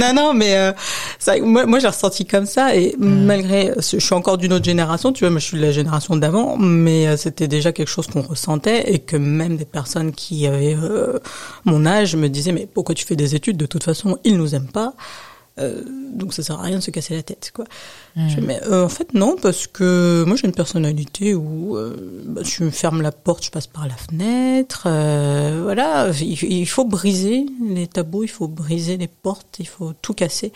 non, 0.00 0.12
non, 0.12 0.34
mais 0.34 0.56
euh, 0.56 0.72
ça, 1.20 1.38
moi, 1.38 1.66
moi 1.66 1.78
j'ai 1.78 1.86
ressenti 1.86 2.26
comme 2.26 2.44
ça 2.44 2.74
et 2.74 2.96
malgré, 2.98 3.72
je 3.76 3.98
suis 3.98 4.14
encore 4.14 4.36
d'une 4.36 4.52
autre 4.52 4.64
génération, 4.64 5.12
tu 5.12 5.22
vois, 5.22 5.30
moi 5.30 5.38
je 5.38 5.44
suis 5.44 5.56
de 5.56 5.62
la 5.62 5.70
génération 5.70 6.16
d'avant, 6.16 6.56
mais 6.56 7.06
euh, 7.06 7.16
c'était 7.16 7.46
déjà 7.46 7.70
quelque 7.70 7.88
chose 7.88 8.08
qu'on 8.08 8.22
ressentait 8.22 8.92
et 8.92 8.98
que 8.98 9.16
même 9.16 9.56
des 9.56 9.64
personnes 9.64 10.10
qui 10.10 10.48
avaient 10.48 10.74
euh, 10.74 11.20
mon 11.64 11.86
âge 11.86 12.16
me 12.16 12.28
disaient 12.28 12.52
mais 12.52 12.66
pourquoi 12.66 12.96
tu 12.96 13.06
fais 13.06 13.16
des 13.16 13.36
études? 13.36 13.56
De 13.56 13.66
toute 13.66 13.84
façon, 13.84 14.18
ils 14.24 14.36
nous 14.36 14.56
aiment 14.56 14.72
pas. 14.72 14.94
Euh, 15.58 15.82
donc 16.14 16.32
ça 16.32 16.42
sert 16.42 16.58
à 16.58 16.62
rien 16.62 16.78
de 16.78 16.82
se 16.82 16.90
casser 16.90 17.14
la 17.14 17.22
tête 17.22 17.52
quoi. 17.54 17.64
Je 18.16 18.34
fais, 18.34 18.40
mais 18.40 18.60
euh, 18.64 18.84
en 18.84 18.88
fait 18.88 19.14
non 19.14 19.36
parce 19.40 19.66
que 19.66 20.24
moi 20.26 20.36
j'ai 20.36 20.46
une 20.46 20.54
personnalité 20.54 21.34
où 21.34 21.76
euh, 21.76 22.24
bah, 22.26 22.40
je 22.44 22.64
me 22.64 22.70
ferme 22.70 23.02
la 23.02 23.12
porte, 23.12 23.44
je 23.44 23.50
passe 23.50 23.66
par 23.66 23.86
la 23.86 23.94
fenêtre, 23.94 24.84
euh, 24.86 25.60
voilà. 25.62 26.10
Il, 26.20 26.42
il 26.42 26.66
faut 26.66 26.84
briser 26.84 27.46
les 27.64 27.86
tabous, 27.86 28.24
il 28.24 28.28
faut 28.28 28.48
briser 28.48 28.96
les 28.96 29.06
portes, 29.06 29.58
il 29.60 29.68
faut 29.68 29.92
tout 30.02 30.14
casser 30.14 30.52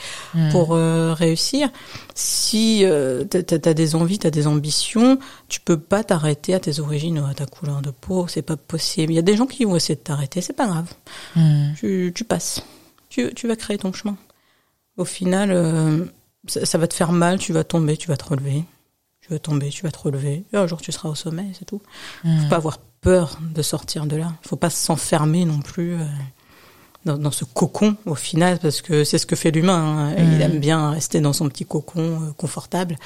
pour 0.51 0.73
euh, 0.73 1.15
réussir. 1.15 1.71
Si 2.15 2.85
t'as 3.31 3.71
as 3.71 3.75
des 3.75 3.95
envies, 3.95 4.19
t'as 4.19 4.31
des 4.31 4.47
ambitions, 4.47 5.19
tu 5.49 5.61
peux 5.61 5.79
pas 5.79 6.03
t'arrêter 6.03 6.55
à 6.55 6.61
tes 6.61 6.81
origines 6.81 7.19
ou 7.21 7.27
à 7.27 7.35
ta 7.35 7.47
couleur 7.47 7.83
de 7.83 7.91
peau, 7.91 8.27
c'est 8.29 8.43
pas 8.43 8.57
possible. 8.57 9.13
Il 9.13 9.17
y 9.17 9.21
a 9.21 9.23
des 9.23 9.37
gens 9.37 9.47
qui 9.47 9.65
vont 9.65 9.77
essayer 9.77 9.95
de 9.95 10.01
t'arrêter, 10.01 10.41
c'est 10.41 10.53
pas 10.53 10.67
grave. 10.67 10.93
Mhm. 11.37 11.75
Tu, 11.79 12.13
tu 12.15 12.25
passes, 12.25 12.63
tu, 13.09 13.33
tu 13.35 13.47
vas 13.47 13.57
créer 13.57 13.79
ton 13.79 13.93
chemin. 13.93 14.17
Au 14.97 15.05
final, 15.05 15.51
euh, 15.53 16.05
ça, 16.47 16.65
ça 16.67 16.79
va 16.79 16.87
te 16.87 16.95
faire 16.95 17.13
mal, 17.13 17.39
tu 17.39 17.53
vas 17.53 17.65
tomber, 17.65 17.97
tu 17.97 18.09
vas 18.09 18.17
te 18.17 18.25
relever. 18.25 18.65
Tu 19.21 19.31
vas 19.31 19.39
tomber, 19.39 19.69
tu 19.69 19.83
vas 19.85 19.93
te 19.93 19.99
relever. 20.01 20.45
Et 20.53 20.57
un 20.57 20.67
jour, 20.67 20.81
tu 20.81 20.91
seras 20.93 21.09
au 21.09 21.15
sommet, 21.15 21.47
c'est 21.59 21.65
tout. 21.65 21.81
Faut 22.43 22.49
pas 22.49 22.57
avoir 22.57 22.79
peur 23.01 23.39
de 23.55 23.63
sortir 23.63 24.07
de 24.07 24.17
là. 24.17 24.33
Faut 24.43 24.57
pas 24.57 24.69
s'enfermer 24.71 25.45
non 25.45 25.61
plus 25.61 25.95
euh, 25.95 26.05
dans, 27.05 27.17
dans 27.19 27.31
ce 27.31 27.45
cocon 27.45 27.97
au 28.05 28.17
final, 28.17 28.59
parce 28.59 28.83
que 28.83 29.05
c'est 29.05 29.19
ce 29.19 29.27
que 29.27 29.37
fait 29.37 29.53
l'humain. 29.53 30.09
hein. 30.11 30.15
Il 30.35 30.43
aime 30.43 30.59
bien 30.59 30.91
rester 30.91 31.21
dans 31.21 31.33
son 31.33 31.49
petit 31.49 31.65
cocon 31.65 32.01
euh, 32.23 32.33
confortable. 32.37 32.97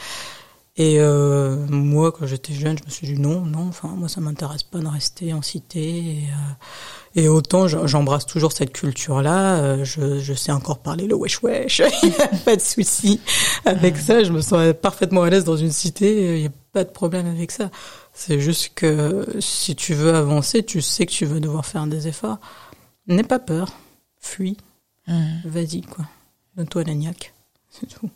Et 0.78 1.00
euh, 1.00 1.56
moi, 1.70 2.12
quand 2.12 2.26
j'étais 2.26 2.52
jeune, 2.52 2.76
je 2.78 2.84
me 2.84 2.90
suis 2.90 3.06
dit 3.06 3.18
non, 3.18 3.40
non. 3.46 3.68
Enfin, 3.68 3.88
moi, 3.88 4.08
ça 4.08 4.20
m'intéresse 4.20 4.62
pas 4.62 4.78
de 4.78 4.86
rester 4.86 5.32
en 5.32 5.40
cité. 5.40 5.98
Et, 5.98 6.24
euh, 6.24 7.22
et 7.22 7.28
autant 7.28 7.66
je- 7.66 7.86
j'embrasse 7.86 8.26
toujours 8.26 8.52
cette 8.52 8.74
culture-là. 8.74 9.56
euh, 9.56 9.84
je, 9.84 10.18
je 10.20 10.34
sais 10.34 10.52
encore 10.52 10.80
parler 10.80 11.06
le 11.06 11.14
wesh 11.14 11.42
wesh. 11.42 11.80
Il 12.02 12.10
n'y 12.10 12.16
a 12.16 12.28
pas 12.44 12.56
de 12.56 12.60
souci 12.60 13.20
avec 13.64 13.96
ça. 13.96 14.22
Je 14.22 14.32
me 14.32 14.42
sens 14.42 14.74
parfaitement 14.82 15.22
à 15.22 15.30
l'aise 15.30 15.44
dans 15.44 15.56
une 15.56 15.72
cité. 15.72 16.36
Il 16.36 16.40
n'y 16.42 16.46
a 16.48 16.52
pas 16.74 16.84
de 16.84 16.90
problème 16.90 17.26
avec 17.26 17.52
ça. 17.52 17.70
C'est 18.12 18.38
juste 18.38 18.72
que 18.74 19.26
si 19.40 19.76
tu 19.76 19.94
veux 19.94 20.14
avancer, 20.14 20.62
tu 20.62 20.82
sais 20.82 21.06
que 21.06 21.12
tu 21.12 21.24
vas 21.24 21.40
devoir 21.40 21.64
faire 21.64 21.86
des 21.86 22.06
efforts. 22.06 22.38
N'aie 23.06 23.22
pas 23.22 23.38
peur. 23.38 23.72
Fuis. 24.20 24.58
Mhm. 25.06 25.40
Vas-y, 25.46 25.80
quoi. 25.82 26.04
Donne-toi 26.54 26.84
la 26.84 26.94
niaque. 26.94 27.32
C'est 27.70 27.86
tout. 27.86 28.10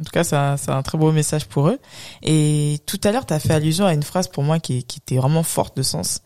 En 0.00 0.04
tout 0.04 0.10
cas, 0.12 0.24
c'est 0.24 0.36
un, 0.36 0.56
un 0.68 0.82
très 0.82 0.98
beau 0.98 1.10
message 1.12 1.46
pour 1.46 1.68
eux. 1.68 1.78
Et 2.22 2.78
tout 2.86 3.00
à 3.04 3.12
l'heure, 3.12 3.24
tu 3.26 3.32
as 3.34 3.38
fait 3.40 3.54
allusion 3.54 3.86
à 3.86 3.94
une 3.94 4.02
phrase 4.02 4.28
pour 4.28 4.42
moi 4.42 4.58
qui, 4.58 4.84
qui 4.84 4.98
était 4.98 5.16
vraiment 5.16 5.42
forte 5.42 5.76
de 5.76 5.82
sens. 5.82 6.20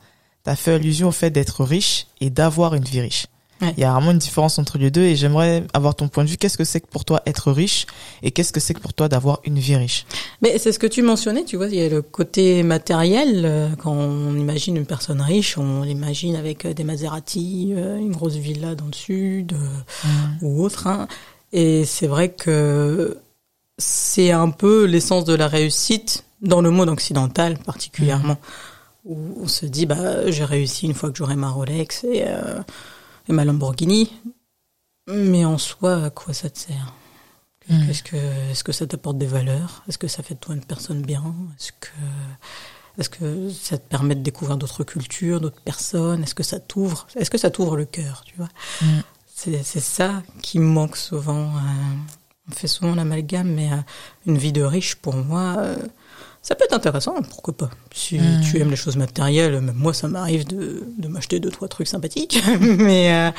Tu 0.44 0.50
as 0.50 0.56
fait 0.56 0.72
allusion 0.74 1.08
au 1.08 1.12
fait 1.12 1.30
d'être 1.30 1.64
riche 1.64 2.06
et 2.20 2.30
d'avoir 2.30 2.74
une 2.74 2.84
vie 2.84 3.00
riche. 3.00 3.26
Ouais. 3.62 3.74
Il 3.76 3.80
y 3.80 3.84
a 3.84 3.92
vraiment 3.92 4.12
une 4.12 4.18
différence 4.18 4.58
entre 4.58 4.78
les 4.78 4.90
deux 4.90 5.02
et 5.02 5.14
j'aimerais 5.16 5.64
avoir 5.74 5.94
ton 5.94 6.08
point 6.08 6.24
de 6.24 6.30
vue. 6.30 6.38
Qu'est-ce 6.38 6.56
que 6.56 6.64
c'est 6.64 6.80
que 6.80 6.86
pour 6.88 7.04
toi 7.04 7.20
être 7.26 7.52
riche 7.52 7.84
et 8.22 8.30
qu'est-ce 8.30 8.52
que 8.54 8.58
c'est 8.58 8.72
que 8.72 8.80
pour 8.80 8.94
toi 8.94 9.06
d'avoir 9.10 9.40
une 9.44 9.58
vie 9.58 9.76
riche? 9.76 10.06
Mais 10.40 10.56
c'est 10.58 10.72
ce 10.72 10.78
que 10.78 10.86
tu 10.86 11.02
mentionnais, 11.02 11.44
tu 11.44 11.56
vois, 11.58 11.66
il 11.68 11.74
y 11.74 11.82
a 11.82 11.88
le 11.90 12.00
côté 12.00 12.62
matériel. 12.62 13.42
euh, 13.44 13.68
Quand 13.76 13.92
on 13.92 14.34
imagine 14.34 14.78
une 14.78 14.86
personne 14.86 15.20
riche, 15.20 15.58
on 15.58 15.82
l'imagine 15.82 16.36
avec 16.36 16.64
euh, 16.64 16.72
des 16.72 16.84
Maserati, 16.84 17.74
euh, 17.76 17.98
une 17.98 18.12
grosse 18.12 18.36
villa 18.36 18.74
dans 18.74 18.86
le 18.86 18.94
sud 18.94 19.54
ou 20.40 20.64
autre. 20.64 20.86
hein. 20.86 21.06
Et 21.52 21.84
c'est 21.84 22.06
vrai 22.06 22.30
que 22.30 23.18
c'est 23.80 24.30
un 24.30 24.50
peu 24.50 24.84
l'essence 24.84 25.24
de 25.24 25.34
la 25.34 25.48
réussite 25.48 26.24
dans 26.42 26.60
le 26.60 26.70
monde 26.70 26.88
occidental 26.88 27.58
particulièrement, 27.58 28.38
où 29.04 29.18
on 29.42 29.48
se 29.48 29.66
dit 29.66 29.86
bah 29.86 30.30
j'ai 30.30 30.44
réussi 30.44 30.86
une 30.86 30.94
fois 30.94 31.10
que 31.10 31.16
j'aurai 31.18 31.34
ma 31.36 31.48
Rolex 31.50 32.04
et, 32.04 32.24
euh, 32.26 32.60
et 33.28 33.32
ma 33.32 33.44
Lamborghini. 33.44 34.12
Mais 35.08 35.44
en 35.44 35.58
soi, 35.58 36.04
à 36.04 36.10
quoi 36.10 36.32
ça 36.34 36.48
te 36.50 36.58
sert? 36.58 36.94
Mm. 37.68 37.90
Est-ce 37.90 38.02
que, 38.02 38.16
est-ce 38.50 38.62
que 38.62 38.72
ça 38.72 38.86
t'apporte 38.86 39.18
des 39.18 39.26
valeurs? 39.26 39.82
Est-ce 39.88 39.98
que 39.98 40.08
ça 40.08 40.22
fait 40.22 40.34
de 40.34 40.40
toi 40.40 40.54
une 40.54 40.64
personne 40.64 41.02
bien? 41.02 41.34
Est-ce 41.58 41.72
que, 41.72 41.88
est-ce 42.98 43.08
que 43.10 43.50
ça 43.50 43.76
te 43.78 43.88
permet 43.88 44.14
de 44.14 44.22
découvrir 44.22 44.56
d'autres 44.56 44.84
cultures, 44.84 45.40
d'autres 45.40 45.60
personnes? 45.62 46.22
Est-ce 46.22 46.34
que 46.34 46.42
ça 46.42 46.60
t'ouvre 46.60 47.06
Est-ce 47.16 47.30
que 47.30 47.38
ça 47.38 47.50
t'ouvre 47.50 47.76
le 47.76 47.86
cœur 47.86 48.22
Tu 48.26 48.34
vois? 48.36 48.48
Mm. 48.82 49.00
C'est, 49.34 49.62
c'est 49.64 49.80
ça 49.80 50.22
qui 50.42 50.58
manque 50.58 50.96
souvent. 50.96 51.48
euh, 51.56 52.19
on 52.50 52.54
fait 52.54 52.66
souvent 52.68 52.94
l'amalgame, 52.94 53.48
mais 53.52 53.72
euh, 53.72 53.76
une 54.26 54.38
vie 54.38 54.52
de 54.52 54.62
riche, 54.62 54.96
pour 54.96 55.14
moi, 55.14 55.56
euh, 55.58 55.76
ça 56.42 56.54
peut 56.54 56.64
être 56.64 56.72
intéressant. 56.74 57.20
Pourquoi 57.22 57.56
pas 57.56 57.70
Si 57.94 58.18
Mm. 58.18 58.40
tu 58.40 58.58
aimes 58.58 58.70
les 58.70 58.76
choses 58.76 58.96
matérielles, 58.96 59.60
même 59.60 59.74
moi, 59.76 59.92
ça 59.94 60.08
m'arrive 60.08 60.46
de, 60.46 60.84
de 60.98 61.08
m'acheter 61.08 61.38
deux 61.40 61.50
trois 61.50 61.68
trucs 61.68 61.88
sympathiques, 61.88 62.42
mais 62.60 63.12
euh, 63.14 63.30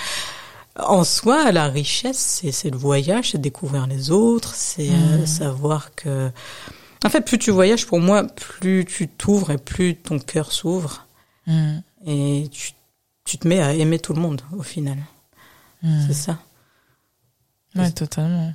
en 0.78 1.04
soi, 1.04 1.52
la 1.52 1.68
richesse, 1.68 2.42
c'est, 2.52 2.70
le 2.70 2.78
voyage, 2.78 3.32
c'est 3.32 3.42
découvrir 3.42 3.88
les 3.88 4.12
autres, 4.12 4.54
c'est 4.56 4.88
Mhm. 4.90 5.26
savoir 5.26 5.94
que. 5.96 6.32
En 7.04 7.10
fait, 7.10 7.22
plus 7.22 7.40
tu 7.40 7.50
voyages, 7.52 7.86
pour 7.88 8.00
moi, 8.00 8.24
plus 8.28 8.86
tu 8.86 9.08
t'ouvres 9.08 9.50
et 9.52 9.58
plus 9.58 9.96
ton 9.96 10.20
cœur 10.20 10.52
s'ouvre. 10.52 11.08
Mhm. 11.48 11.82
Et 12.06 12.48
tu, 12.52 12.72
tu 13.26 13.38
te 13.40 13.48
mets 13.48 13.60
à 13.60 13.74
aimer 13.74 13.98
tout 14.00 14.14
le 14.14 14.22
monde, 14.22 14.42
au 14.56 14.62
final. 14.64 14.98
C'est 16.08 16.14
ça. 16.14 16.38
Ouais, 17.76 17.92
totalement. 17.92 18.54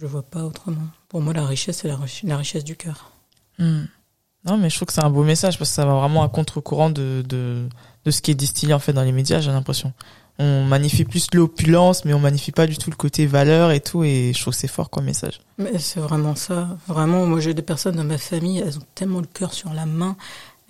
Je 0.00 0.06
vois 0.06 0.22
pas 0.22 0.44
autrement. 0.44 0.86
Pour 1.08 1.20
moi, 1.20 1.34
la 1.34 1.44
richesse, 1.46 1.78
c'est 1.82 1.88
la, 1.88 1.96
rich- 1.96 2.22
la 2.24 2.36
richesse 2.36 2.64
du 2.64 2.76
cœur. 2.76 3.10
Mhm. 3.58 3.86
Non, 4.46 4.56
mais 4.56 4.70
je 4.70 4.76
trouve 4.76 4.86
que 4.86 4.94
c'est 4.94 5.04
un 5.04 5.10
beau 5.10 5.22
message 5.24 5.58
parce 5.58 5.68
que 5.68 5.74
ça 5.76 5.84
va 5.84 5.94
vraiment 5.96 6.22
à 6.22 6.28
contre-courant 6.30 6.88
de, 6.88 7.22
de, 7.28 7.68
de 8.06 8.10
ce 8.10 8.22
qui 8.22 8.30
est 8.30 8.34
distillé 8.34 8.72
en 8.72 8.78
fait 8.78 8.94
dans 8.94 9.02
les 9.02 9.12
médias, 9.12 9.40
j'ai 9.40 9.50
l'impression. 9.50 9.92
On 10.38 10.64
magnifie 10.64 11.04
plus 11.04 11.26
l'opulence, 11.34 12.06
mais 12.06 12.14
on 12.14 12.18
magnifie 12.18 12.50
pas 12.50 12.66
du 12.66 12.78
tout 12.78 12.88
le 12.88 12.96
côté 12.96 13.26
valeur 13.26 13.72
et 13.72 13.80
tout, 13.80 14.02
et 14.04 14.32
je 14.34 14.40
trouve 14.40 14.54
que 14.54 14.58
c'est 14.60 14.68
fort 14.68 14.88
comme 14.88 15.04
message. 15.04 15.40
Mais 15.58 15.78
c'est 15.78 16.00
vraiment 16.00 16.34
ça. 16.34 16.78
Vraiment, 16.88 17.26
moi, 17.26 17.40
j'ai 17.40 17.52
des 17.52 17.60
personnes 17.60 17.96
dans 17.96 18.04
ma 18.04 18.16
famille, 18.16 18.60
elles 18.60 18.78
ont 18.78 18.86
tellement 18.94 19.20
le 19.20 19.26
cœur 19.26 19.52
sur 19.52 19.74
la 19.74 19.84
main. 19.84 20.16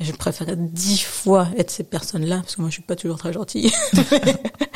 Et 0.01 0.05
je 0.05 0.13
préfère 0.13 0.49
dix 0.57 1.01
fois 1.03 1.47
être 1.57 1.71
ces 1.71 1.85
personnes-là, 1.85 2.39
parce 2.41 2.57
que 2.57 2.63
moi, 2.63 2.71
je 2.71 2.75
suis 2.75 2.83
pas 2.83 2.97
toujours 2.97 3.19
très 3.19 3.33
gentille. 3.33 3.71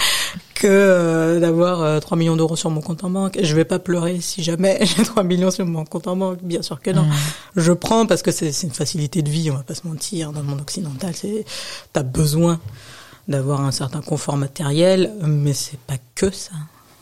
que 0.55 0.67
euh, 0.67 1.41
d'avoir 1.41 1.83
euh, 1.83 2.01
3 2.01 2.17
millions 2.17 2.37
d'euros 2.37 2.57
sur 2.57 2.71
mon 2.71 2.81
compte 2.81 3.05
en 3.05 3.11
banque. 3.11 3.39
Je 3.43 3.55
vais 3.55 3.65
pas 3.65 3.79
pleurer 3.79 4.21
si 4.21 4.43
jamais 4.43 4.79
j'ai 4.87 5.03
3 5.03 5.23
millions 5.25 5.51
sur 5.51 5.67
mon 5.67 5.85
compte 5.85 6.07
en 6.07 6.17
banque, 6.17 6.43
bien 6.43 6.63
sûr 6.63 6.81
que 6.81 6.91
non. 6.91 7.05
Mm. 7.05 7.13
Je 7.57 7.73
prends 7.73 8.07
parce 8.07 8.23
que 8.23 8.31
c'est 8.31 8.51
une 8.63 8.73
facilité 8.73 9.23
de 9.23 9.31
vie, 9.31 9.51
on 9.51 9.57
va 9.57 9.63
pas 9.63 9.75
se 9.75 9.87
mentir, 9.87 10.33
dans 10.33 10.41
le 10.41 10.47
monde 10.47 10.61
occidental, 10.61 11.15
c'est 11.15 11.45
t'as 11.93 12.03
besoin 12.03 12.61
d'avoir 13.29 13.61
un 13.63 13.73
certain 13.73 14.01
confort 14.01 14.37
matériel, 14.37 15.13
mais 15.23 15.53
c'est 15.53 15.81
pas 15.81 15.97
que 16.15 16.31
ça. 16.31 16.55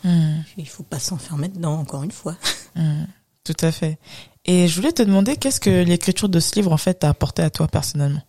Mm. 0.05 0.41
Il 0.57 0.69
faut 0.69 0.83
pas 0.83 0.99
s'enfermer 0.99 1.49
dedans, 1.49 1.79
encore 1.79 2.03
une 2.03 2.13
fois. 2.13 2.37
Mm. 2.75 3.05
Tout 3.45 3.57
à 3.61 3.73
fait. 3.73 3.99
Et 4.45 4.69
je 4.69 4.77
voulais 4.77 4.93
te 4.93 5.03
demander 5.03 5.37
qu'est-ce 5.37 5.61
que 5.61 5.85
l'écriture 5.85 6.29
de 6.29 6.41
ce 6.41 6.55
livre 6.57 6.73
en 6.73 6.77
fait 6.77 6.95
t'a 6.95 7.09
apporté 7.09 7.43
à 7.43 7.51
toi 7.51 7.69
personnellement? 7.69 8.23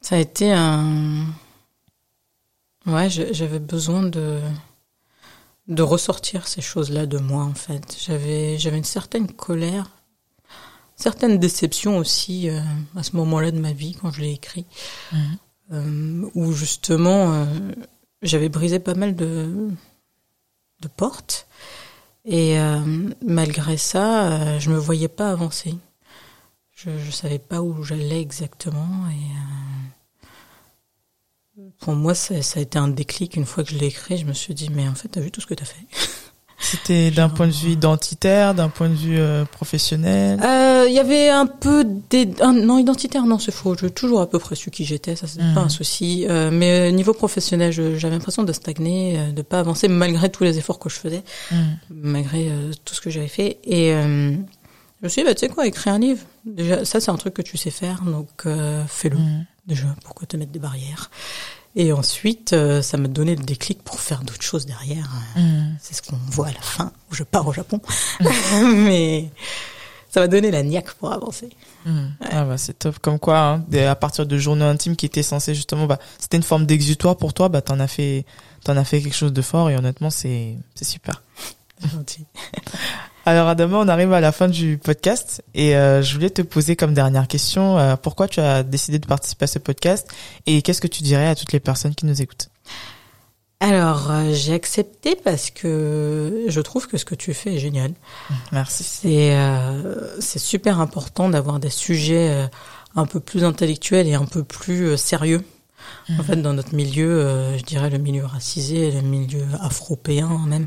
Ça 0.00 0.16
a 0.16 0.18
été 0.18 0.52
un. 0.52 1.26
Ouais, 2.86 3.08
j'avais 3.10 3.58
besoin 3.60 4.02
de 4.02 4.40
de 5.68 5.82
ressortir 5.82 6.48
ces 6.48 6.60
choses-là 6.60 7.06
de 7.06 7.18
moi 7.18 7.44
en 7.44 7.54
fait. 7.54 7.96
J'avais 8.04 8.58
j'avais 8.58 8.78
une 8.78 8.84
certaine 8.84 9.28
colère, 9.32 9.90
certaine 10.96 11.38
déception 11.38 11.98
aussi 11.98 12.48
euh, 12.50 12.60
à 12.96 13.02
ce 13.04 13.14
moment-là 13.16 13.52
de 13.52 13.60
ma 13.60 13.72
vie 13.72 13.94
quand 13.94 14.10
je 14.10 14.20
l'ai 14.20 14.32
écrit, 14.32 14.66
Mm. 15.12 15.16
euh, 15.72 16.30
où 16.34 16.52
justement 16.52 17.32
euh, 17.32 17.44
j'avais 18.22 18.48
brisé 18.48 18.80
pas 18.80 18.94
mal 18.94 19.14
de 19.14 19.68
de 20.80 20.88
portes 20.88 21.46
et 22.24 22.56
malgré 23.20 23.76
ça, 23.76 24.58
je 24.60 24.70
me 24.70 24.78
voyais 24.78 25.08
pas 25.08 25.30
avancer. 25.30 25.74
Je 26.72 26.90
je 26.98 27.10
savais 27.10 27.38
pas 27.40 27.62
où 27.62 27.82
j'allais 27.84 28.20
exactement 28.20 29.08
et 29.10 29.26
pour 31.80 31.94
moi 31.94 32.14
ça, 32.14 32.40
ça 32.42 32.60
a 32.60 32.62
été 32.62 32.78
un 32.78 32.88
déclic 32.88 33.36
une 33.36 33.44
fois 33.44 33.64
que 33.64 33.70
je 33.70 33.76
l'ai 33.78 33.86
écrit. 33.86 34.16
Je 34.18 34.24
me 34.24 34.32
suis 34.32 34.54
dit 34.54 34.68
mais 34.72 34.88
en 34.88 34.94
fait 34.94 35.08
t'as 35.08 35.20
vu 35.20 35.30
tout 35.30 35.40
ce 35.40 35.46
que 35.46 35.54
t'as 35.54 35.64
fait. 35.64 35.86
C'était 36.64 37.10
d'un 37.10 37.28
point 37.28 37.48
de 37.48 37.52
vue 37.52 37.70
identitaire, 37.72 38.54
d'un 38.54 38.68
point 38.68 38.88
de 38.88 38.94
vue 38.94 39.18
euh, 39.18 39.44
professionnel. 39.44 40.38
Euh, 40.44 40.84
Il 40.86 40.94
y 40.94 41.00
avait 41.00 41.28
un 41.28 41.46
peu 41.46 41.84
des 42.08 42.28
ah, 42.40 42.52
non 42.52 42.78
identitaire 42.78 43.24
non 43.26 43.40
c'est 43.40 43.50
faux. 43.52 43.76
Je 43.76 43.88
toujours 43.88 44.20
à 44.20 44.30
peu 44.30 44.38
près 44.38 44.54
su 44.54 44.70
qui 44.70 44.84
j'étais 44.84 45.16
ça 45.16 45.26
c'est 45.26 45.42
Mhm. 45.42 45.54
pas 45.54 45.60
un 45.62 45.68
souci. 45.68 46.24
Euh, 46.28 46.50
mais 46.52 46.88
euh, 46.88 46.90
niveau 46.92 47.14
professionnel 47.14 47.72
j'avais 47.72 48.10
l'impression 48.14 48.44
de 48.44 48.52
stagner, 48.52 49.18
euh, 49.18 49.32
de 49.32 49.42
pas 49.42 49.58
avancer 49.58 49.88
malgré 49.88 50.30
tous 50.30 50.44
les 50.44 50.56
efforts 50.58 50.78
que 50.78 50.88
je 50.88 50.96
faisais. 50.96 51.22
Mm. 51.50 51.56
malgré 51.90 52.48
euh, 52.48 52.70
tout 52.84 52.94
ce 52.94 53.00
que 53.00 53.10
j'avais 53.10 53.28
fait. 53.28 53.58
Et 53.64 53.92
euh, 53.92 54.30
je 55.00 55.06
me 55.06 55.08
suis 55.08 55.22
dit, 55.22 55.26
bah, 55.26 55.34
tu 55.34 55.40
sais 55.40 55.48
quoi, 55.48 55.66
écrire 55.66 55.94
un 55.94 55.98
livre. 55.98 56.20
Déjà, 56.44 56.84
ça, 56.84 57.00
c'est 57.00 57.10
un 57.10 57.16
truc 57.16 57.34
que 57.34 57.42
tu 57.42 57.56
sais 57.56 57.70
faire, 57.70 58.02
donc 58.02 58.28
euh, 58.46 58.84
fais-le. 58.86 59.16
Mm. 59.18 59.46
Déjà, 59.66 59.86
pourquoi 60.04 60.26
te 60.26 60.36
mettre 60.36 60.52
des 60.52 60.58
barrières 60.58 61.10
Et 61.76 61.92
ensuite, 61.92 62.52
euh, 62.52 62.82
ça 62.82 62.96
m'a 62.96 63.08
donné 63.08 63.36
le 63.36 63.44
déclic 63.44 63.82
pour 63.82 64.00
faire 64.00 64.22
d'autres 64.22 64.42
choses 64.42 64.66
derrière. 64.66 65.08
Mm. 65.36 65.74
C'est 65.80 65.94
ce 65.94 66.02
qu'on 66.02 66.16
voit 66.30 66.48
à 66.48 66.52
la 66.52 66.60
fin, 66.60 66.92
où 67.10 67.14
je 67.14 67.22
pars 67.22 67.46
au 67.46 67.52
Japon. 67.52 67.80
Mais 68.74 69.30
ça 70.12 70.20
m'a 70.20 70.28
donné 70.28 70.50
la 70.50 70.62
niaque 70.62 70.92
pour 70.94 71.12
avancer. 71.12 71.48
Mm. 71.86 72.08
Ah 72.30 72.44
bah 72.44 72.58
c'est 72.58 72.78
top. 72.78 72.98
Comme 72.98 73.18
quoi, 73.18 73.38
hein, 73.38 73.64
à 73.88 73.96
partir 73.96 74.26
de 74.26 74.36
journaux 74.36 74.66
intimes 74.66 74.96
qui 74.96 75.06
étaient 75.06 75.22
censés 75.22 75.54
justement, 75.54 75.86
bah 75.86 75.98
c'était 76.18 76.36
une 76.36 76.42
forme 76.42 76.66
d'exutoire 76.66 77.16
pour 77.16 77.32
toi, 77.32 77.48
bah 77.48 77.62
t'en 77.62 77.80
as 77.80 77.88
fait, 77.88 78.26
t'en 78.64 78.76
as 78.76 78.84
fait 78.84 79.00
quelque 79.00 79.16
chose 79.16 79.32
de 79.32 79.42
fort 79.42 79.70
et 79.70 79.76
honnêtement 79.76 80.10
c'est 80.10 80.56
c'est 80.74 80.84
super. 80.84 81.22
C'est 81.80 81.90
gentil. 81.90 82.26
Alors 83.24 83.46
Adama, 83.46 83.78
on 83.78 83.86
arrive 83.86 84.12
à 84.12 84.20
la 84.20 84.32
fin 84.32 84.48
du 84.48 84.78
podcast 84.78 85.44
et 85.54 85.76
euh, 85.76 86.02
je 86.02 86.12
voulais 86.14 86.30
te 86.30 86.42
poser 86.42 86.74
comme 86.74 86.92
dernière 86.92 87.28
question, 87.28 87.78
euh, 87.78 87.94
pourquoi 87.94 88.26
tu 88.26 88.40
as 88.40 88.64
décidé 88.64 88.98
de 88.98 89.06
participer 89.06 89.44
à 89.44 89.46
ce 89.46 89.60
podcast 89.60 90.08
et 90.46 90.60
qu'est-ce 90.60 90.80
que 90.80 90.88
tu 90.88 91.04
dirais 91.04 91.28
à 91.28 91.36
toutes 91.36 91.52
les 91.52 91.60
personnes 91.60 91.94
qui 91.94 92.04
nous 92.04 92.20
écoutent? 92.20 92.48
Alors, 93.60 94.10
euh, 94.10 94.32
j'ai 94.32 94.54
accepté 94.54 95.14
parce 95.14 95.50
que 95.50 96.46
je 96.48 96.60
trouve 96.60 96.88
que 96.88 96.98
ce 96.98 97.04
que 97.04 97.14
tu 97.14 97.32
fais 97.32 97.54
est 97.54 97.58
génial. 97.60 97.92
Merci. 98.50 98.82
C'est 98.82 99.36
c'est 100.18 100.40
super 100.40 100.80
important 100.80 101.28
d'avoir 101.28 101.60
des 101.60 101.70
sujets 101.70 102.48
un 102.96 103.06
peu 103.06 103.20
plus 103.20 103.44
intellectuels 103.44 104.08
et 104.08 104.14
un 104.14 104.24
peu 104.24 104.42
plus 104.42 104.96
sérieux. 104.96 105.44
En 106.18 106.24
fait, 106.24 106.36
dans 106.36 106.54
notre 106.54 106.74
milieu, 106.74 107.56
je 107.56 107.62
dirais 107.62 107.88
le 107.88 107.98
milieu 107.98 108.24
racisé, 108.24 108.90
le 108.90 109.02
milieu 109.02 109.44
afropéen 109.60 110.40
même, 110.48 110.66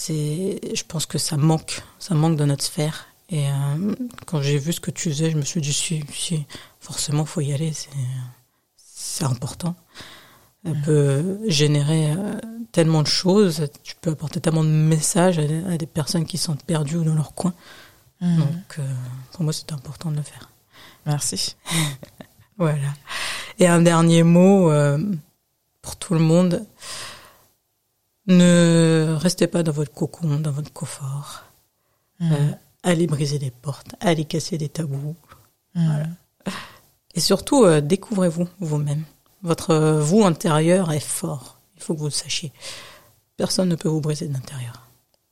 c'est, 0.00 0.58
je 0.74 0.82
pense 0.88 1.04
que 1.04 1.18
ça 1.18 1.36
manque, 1.36 1.82
ça 1.98 2.14
manque 2.14 2.36
dans 2.36 2.46
notre 2.46 2.64
sphère. 2.64 3.06
Et 3.28 3.50
euh, 3.50 3.94
quand 4.24 4.40
j'ai 4.40 4.56
vu 4.56 4.72
ce 4.72 4.80
que 4.80 4.90
tu 4.90 5.10
faisais, 5.10 5.30
je 5.30 5.36
me 5.36 5.42
suis 5.42 5.60
dit 5.60 5.74
si, 5.74 6.02
si 6.10 6.46
forcément 6.80 7.26
faut 7.26 7.42
y 7.42 7.52
aller, 7.52 7.70
c'est 8.78 9.24
important. 9.24 9.76
Ça 10.64 10.72
peut 10.86 11.38
générer 11.46 12.12
euh, 12.12 12.40
tellement 12.72 13.02
de 13.02 13.08
choses, 13.08 13.68
tu 13.82 13.94
peux 14.00 14.12
apporter 14.12 14.40
tellement 14.40 14.64
de 14.64 14.70
messages 14.70 15.38
à 15.38 15.46
des, 15.46 15.64
à 15.64 15.76
des 15.76 15.86
personnes 15.86 16.24
qui 16.24 16.38
sont 16.38 16.56
perdues 16.56 16.96
ou 16.96 17.04
dans 17.04 17.14
leur 17.14 17.34
coin. 17.34 17.52
Mm. 18.22 18.38
Donc, 18.38 18.78
euh, 18.78 18.94
pour 19.32 19.44
moi, 19.44 19.52
c'est 19.52 19.70
important 19.70 20.10
de 20.10 20.16
le 20.16 20.22
faire. 20.22 20.50
Merci. 21.04 21.56
Voilà. 22.56 22.92
Et 23.58 23.66
un 23.66 23.80
dernier 23.80 24.22
mot 24.22 24.70
pour 25.80 25.96
tout 25.96 26.12
le 26.12 26.20
monde. 26.20 26.66
Ne 28.30 29.16
restez 29.18 29.48
pas 29.48 29.64
dans 29.64 29.72
votre 29.72 29.92
cocon, 29.92 30.38
dans 30.38 30.52
votre 30.52 30.72
confort. 30.72 31.42
Mm. 32.20 32.32
Euh, 32.32 32.52
allez 32.84 33.08
briser 33.08 33.40
des 33.40 33.50
portes, 33.50 33.96
allez 34.00 34.24
casser 34.24 34.56
des 34.56 34.68
tabous. 34.68 35.16
Mm. 35.74 35.86
voilà. 35.86 36.06
Et 37.14 37.20
surtout, 37.20 37.64
euh, 37.64 37.80
découvrez-vous 37.80 38.48
vous-même. 38.60 39.02
Votre 39.42 39.70
euh, 39.70 40.00
vous 40.00 40.24
intérieur 40.24 40.92
est 40.92 41.00
fort. 41.00 41.58
Il 41.76 41.82
faut 41.82 41.94
que 41.94 41.98
vous 41.98 42.04
le 42.06 42.12
sachiez. 42.12 42.52
Personne 43.36 43.68
ne 43.68 43.74
peut 43.74 43.88
vous 43.88 44.00
briser 44.00 44.28
de 44.28 44.32
l'intérieur. 44.32 44.86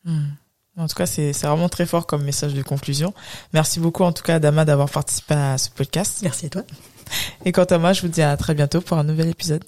Mm. 0.05 0.31
En 0.77 0.89
tout 0.89 0.97
cas, 0.97 1.07
c'est 1.07 1.33
c'est 1.33 1.47
vraiment 1.47 1.69
très 1.69 1.87
fort 1.87 2.07
comme 2.07 2.25
message 2.25 2.55
de 2.55 2.63
conclusion. 2.63 3.15
Merci 3.53 3.79
beaucoup 3.79 4.05
en 4.05 4.13
tout 4.13 4.23
cas 4.23 4.37
Adama 4.37 4.65
d'avoir 4.65 4.91
participé 4.91 5.35
à 5.35 5.59
ce 5.59 5.71
podcast. 5.71 6.21
Merci 6.23 6.47
à 6.47 6.49
toi. 6.51 6.63
Et 7.45 7.53
quant 7.53 7.65
à 7.65 7.79
moi, 7.79 7.93
je 7.93 8.03
vous 8.03 8.09
dis 8.09 8.23
à 8.23 8.37
très 8.37 8.55
bientôt 8.55 8.81
pour 8.81 8.99
un 8.99 9.05
nouvel 9.05 9.29
épisode. 9.29 9.65